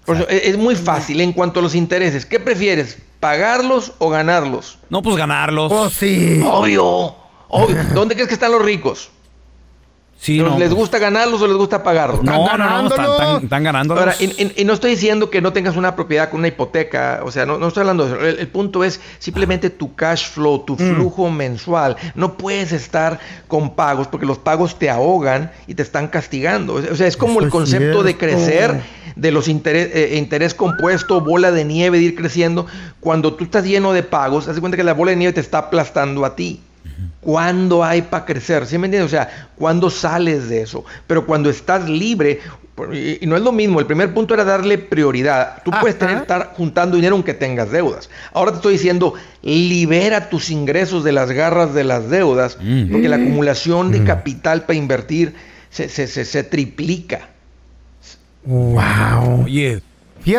Por 0.05 0.17
eso, 0.17 0.27
es, 0.29 0.43
es 0.47 0.57
muy 0.57 0.75
fácil 0.75 1.21
en 1.21 1.33
cuanto 1.33 1.59
a 1.59 1.63
los 1.63 1.73
intereses. 1.75 2.25
¿Qué 2.25 2.39
prefieres? 2.39 2.97
¿Pagarlos 3.19 3.93
o 3.99 4.09
ganarlos? 4.09 4.79
No, 4.89 5.01
pues 5.01 5.15
ganarlos. 5.15 5.71
Oh, 5.71 5.89
sí. 5.89 6.41
Obvio, 6.43 7.15
obvio. 7.51 7.77
¿Dónde 7.93 8.15
crees 8.15 8.27
que 8.27 8.33
están 8.33 8.51
los 8.51 8.61
ricos? 8.63 9.09
Sí, 10.17 10.37
¿Les 10.37 10.45
no, 10.45 10.59
les 10.59 10.67
pues- 10.67 10.77
gusta 10.79 10.99
ganarlos 10.99 11.41
o 11.41 11.47
les 11.47 11.57
gusta 11.57 11.81
pagarlos? 11.81 12.21
No, 12.21 12.55
no, 12.55 12.55
no, 12.55 12.87
están, 12.89 13.05
están- 13.09 13.43
están 13.43 13.63
ganando. 13.63 13.97
Ahora, 13.97 14.13
y, 14.19 14.25
y- 14.25 14.53
y 14.57 14.65
no 14.65 14.73
estoy 14.73 14.91
diciendo 14.91 15.31
que 15.31 15.41
no 15.41 15.51
tengas 15.51 15.75
una 15.75 15.95
propiedad 15.95 16.29
con 16.29 16.41
una 16.41 16.47
hipoteca, 16.47 17.21
o 17.25 17.31
sea, 17.31 17.47
no, 17.47 17.57
no 17.57 17.69
estoy 17.69 17.81
hablando 17.81 18.05
de 18.05 18.13
eso. 18.13 18.23
El, 18.23 18.37
el 18.37 18.47
punto 18.47 18.83
es 18.83 19.01
simplemente 19.17 19.71
tu 19.71 19.95
cash 19.95 20.27
flow, 20.29 20.59
tu 20.63 20.75
flujo 20.77 21.31
mensual. 21.31 21.97
No 22.13 22.37
puedes 22.37 22.71
estar 22.71 23.19
con 23.47 23.73
pagos 23.73 24.07
porque 24.09 24.27
los 24.27 24.37
pagos 24.37 24.77
te 24.77 24.91
ahogan 24.91 25.51
y 25.65 25.73
te 25.73 25.81
están 25.81 26.07
castigando. 26.07 26.75
O 26.75 26.95
sea, 26.95 27.07
es 27.07 27.17
como 27.17 27.39
Eso 27.39 27.45
el 27.45 27.49
concepto 27.49 28.03
de 28.03 28.15
crecer, 28.15 28.79
de 29.15 29.31
los 29.31 29.47
interés, 29.47 29.89
eh, 29.95 30.17
interés 30.19 30.53
compuesto, 30.53 31.21
bola 31.21 31.51
de 31.51 31.65
nieve, 31.65 31.97
de 31.97 32.03
ir 32.03 32.15
creciendo. 32.15 32.67
Cuando 32.99 33.33
tú 33.33 33.43
estás 33.45 33.63
lleno 33.65 33.91
de 33.91 34.03
pagos, 34.03 34.47
haz 34.47 34.53
de 34.53 34.61
cuenta 34.61 34.77
que 34.77 34.83
la 34.83 34.93
bola 34.93 35.09
de 35.09 35.17
nieve 35.17 35.33
te 35.33 35.41
está 35.41 35.57
aplastando 35.57 36.25
a 36.25 36.35
ti. 36.35 36.61
¿Cuándo 37.19 37.83
hay 37.83 38.01
para 38.01 38.25
crecer? 38.25 38.65
¿Sí 38.65 38.77
me 38.77 38.87
entiendes? 38.87 39.11
O 39.11 39.15
sea, 39.15 39.49
¿cuándo 39.55 39.89
sales 39.89 40.49
de 40.49 40.61
eso? 40.63 40.83
Pero 41.07 41.25
cuando 41.25 41.49
estás 41.49 41.87
libre, 41.87 42.39
y, 42.93 43.25
no 43.27 43.35
es 43.35 43.43
lo 43.43 43.51
mismo, 43.51 43.79
el 43.79 43.85
primer 43.85 44.13
punto 44.13 44.33
era 44.33 44.43
darle 44.43 44.77
prioridad. 44.77 45.61
Tú 45.63 45.71
puedes 45.79 45.99
tener, 45.99 46.17
estar 46.17 46.53
juntando 46.55 46.95
dinero 46.95 47.15
aunque 47.15 47.33
tengas 47.33 47.71
deudas. 47.71 48.09
Ahora 48.33 48.51
te 48.51 48.57
estoy 48.57 48.73
diciendo, 48.73 49.13
libera 49.43 50.29
tus 50.29 50.49
ingresos 50.49 51.03
de 51.03 51.11
las 51.11 51.31
garras 51.31 51.73
de 51.73 51.83
las 51.83 52.09
deudas, 52.09 52.55
porque 52.91 53.07
la 53.07 53.17
acumulación 53.17 53.91
de 53.91 54.03
capital 54.03 54.63
para 54.63 54.77
invertir 54.77 55.35
se, 55.69 55.89
se, 55.89 56.07
se, 56.07 56.25
se 56.25 56.43
triplica. 56.43 57.29
Wow. 58.43 59.43
Oye, 59.45 59.81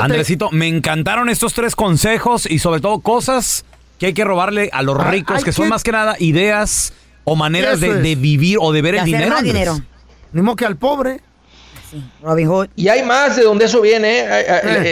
Andresito, 0.00 0.50
me 0.50 0.68
encantaron 0.68 1.28
estos 1.28 1.54
tres 1.54 1.76
consejos 1.76 2.46
y 2.50 2.58
sobre 2.58 2.80
todo 2.80 3.00
cosas 3.00 3.64
que 4.02 4.06
hay 4.06 4.14
que 4.14 4.24
robarle 4.24 4.68
a 4.72 4.82
los 4.82 4.98
Ah, 4.98 5.12
ricos, 5.12 5.36
hay 5.36 5.44
que 5.44 5.52
son 5.52 5.66
que- 5.66 5.70
más 5.70 5.84
que 5.84 5.92
nada 5.92 6.16
ideas 6.18 6.92
o 7.22 7.36
maneras 7.36 7.78
de, 7.78 8.16
vivir 8.16 8.56
o 8.60 8.72
de 8.72 8.82
ver 8.82 8.94
De 8.94 8.98
el 8.98 9.04
dinero. 9.04 9.30
más 9.30 9.44
dinero. 9.44 9.78
Ni 10.32 10.42
modo 10.42 10.56
que 10.56 10.66
al 10.66 10.76
pobre. 10.76 11.20
Robin 12.20 12.48
Hood. 12.48 12.66
Y 12.74 12.88
hay 12.88 13.04
más 13.04 13.36
de 13.36 13.44
donde 13.44 13.66
eso 13.66 13.80
viene, 13.80 14.18
¿eh? 14.18 14.26
Eh, 14.40 14.44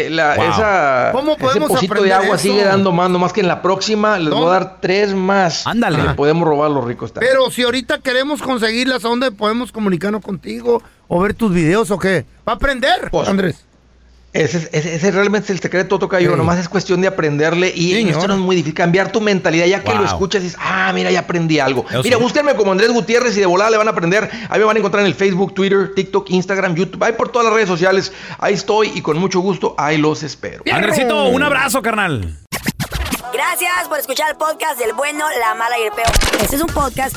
eh, 0.06 0.10
la- 0.10 0.36
Wow. 0.36 0.44
esa- 0.50 1.08
¿Cómo 1.12 1.32
ese 1.32 1.40
podemos 1.40 1.68
pocito 1.70 2.02
de 2.04 2.12
agua 2.12 2.36
eso? 2.36 2.38
sigue 2.38 2.62
dando 2.62 2.92
más, 2.92 3.10
nomás 3.10 3.32
que 3.32 3.40
en 3.40 3.48
la 3.48 3.62
próxima 3.62 4.16
les 4.16 4.32
voy 4.32 4.46
a 4.46 4.50
dar 4.50 4.80
tres 4.80 5.12
más. 5.12 5.66
Ándale. 5.66 5.96
Que 5.96 6.02
le 6.08 6.14
podemos 6.14 6.46
robar 6.46 6.70
a 6.70 6.74
los 6.74 6.84
ricos 6.84 7.12
también. 7.12 7.32
Pero 7.32 7.50
si 7.50 7.62
ahorita 7.62 7.98
queremos 7.98 8.40
conseguirlas, 8.40 9.04
¿a 9.04 9.08
dónde 9.08 9.32
podemos 9.32 9.72
comunicarnos 9.72 10.22
contigo? 10.22 10.84
¿O 11.08 11.18
ver 11.20 11.34
tus 11.34 11.52
videos 11.52 11.90
o 11.90 11.98
qué? 11.98 12.26
¿Va 12.46 12.52
a 12.52 12.56
aprender, 12.56 13.08
Pues, 13.10 13.28
Andrés? 13.28 13.64
Ese, 14.32 14.58
es- 14.58 14.68
ese, 14.72 14.94
ese 14.94 15.10
realmente 15.10 15.46
es 15.46 15.50
el 15.50 15.60
secreto, 15.60 15.98
toca 15.98 16.20
yo. 16.20 16.30
Sí. 16.30 16.36
Nomás 16.36 16.58
es 16.58 16.68
cuestión 16.68 17.00
de 17.00 17.08
aprenderle 17.08 17.72
y, 17.74 17.96
y 17.96 18.08
esto 18.10 18.28
no 18.28 18.34
es 18.34 18.40
muy 18.40 18.54
difícil. 18.54 18.74
Cambiar 18.74 19.10
tu 19.10 19.20
mentalidad, 19.20 19.66
ya 19.66 19.80
que 19.82 19.90
Wow. 19.90 20.00
lo 20.02 20.06
escuchas, 20.06 20.42
dices, 20.42 20.56
ah, 20.62 20.92
mira, 20.94 21.10
ya 21.10 21.20
aprendí 21.20 21.58
algo. 21.58 21.84
Eso 21.90 22.02
mira, 22.04 22.16
sí. 22.16 22.22
búsquenme 22.22 22.54
como 22.54 22.70
Andrés 22.70 22.92
Gutiérrez 22.92 23.36
y 23.36 23.40
de 23.40 23.46
volada 23.46 23.70
le 23.70 23.76
van 23.76 23.88
a 23.88 23.90
aprender. 23.90 24.30
Ahí 24.48 24.60
me 24.60 24.64
van 24.66 24.76
a 24.76 24.78
encontrar 24.78 25.00
en 25.00 25.08
el 25.08 25.14
Facebook, 25.16 25.52
Twitter, 25.54 25.92
TikTok, 25.96 26.30
Instagram, 26.30 26.76
YouTube. 26.76 27.02
Ahí 27.02 27.12
por 27.14 27.30
todas 27.30 27.46
las 27.46 27.54
redes 27.54 27.68
sociales. 27.68 28.12
Ahí 28.38 28.54
estoy 28.54 28.92
y 28.94 29.02
con 29.02 29.18
mucho 29.18 29.40
gusto, 29.40 29.74
ahí 29.76 29.98
los 29.98 30.22
espero. 30.22 30.62
Andresito, 30.72 31.24
un 31.26 31.42
abrazo, 31.42 31.82
carnal. 31.82 32.36
Gracias 33.32 33.88
por 33.88 33.98
escuchar 33.98 34.30
el 34.30 34.36
podcast 34.36 34.78
del 34.78 34.92
bueno, 34.92 35.24
la 35.40 35.54
mala 35.54 35.78
y 35.78 35.82
el 35.84 35.92
peor. 35.92 36.10
Este 36.42 36.56
es 36.56 36.62
un 36.62 36.68
podcast 36.68 37.16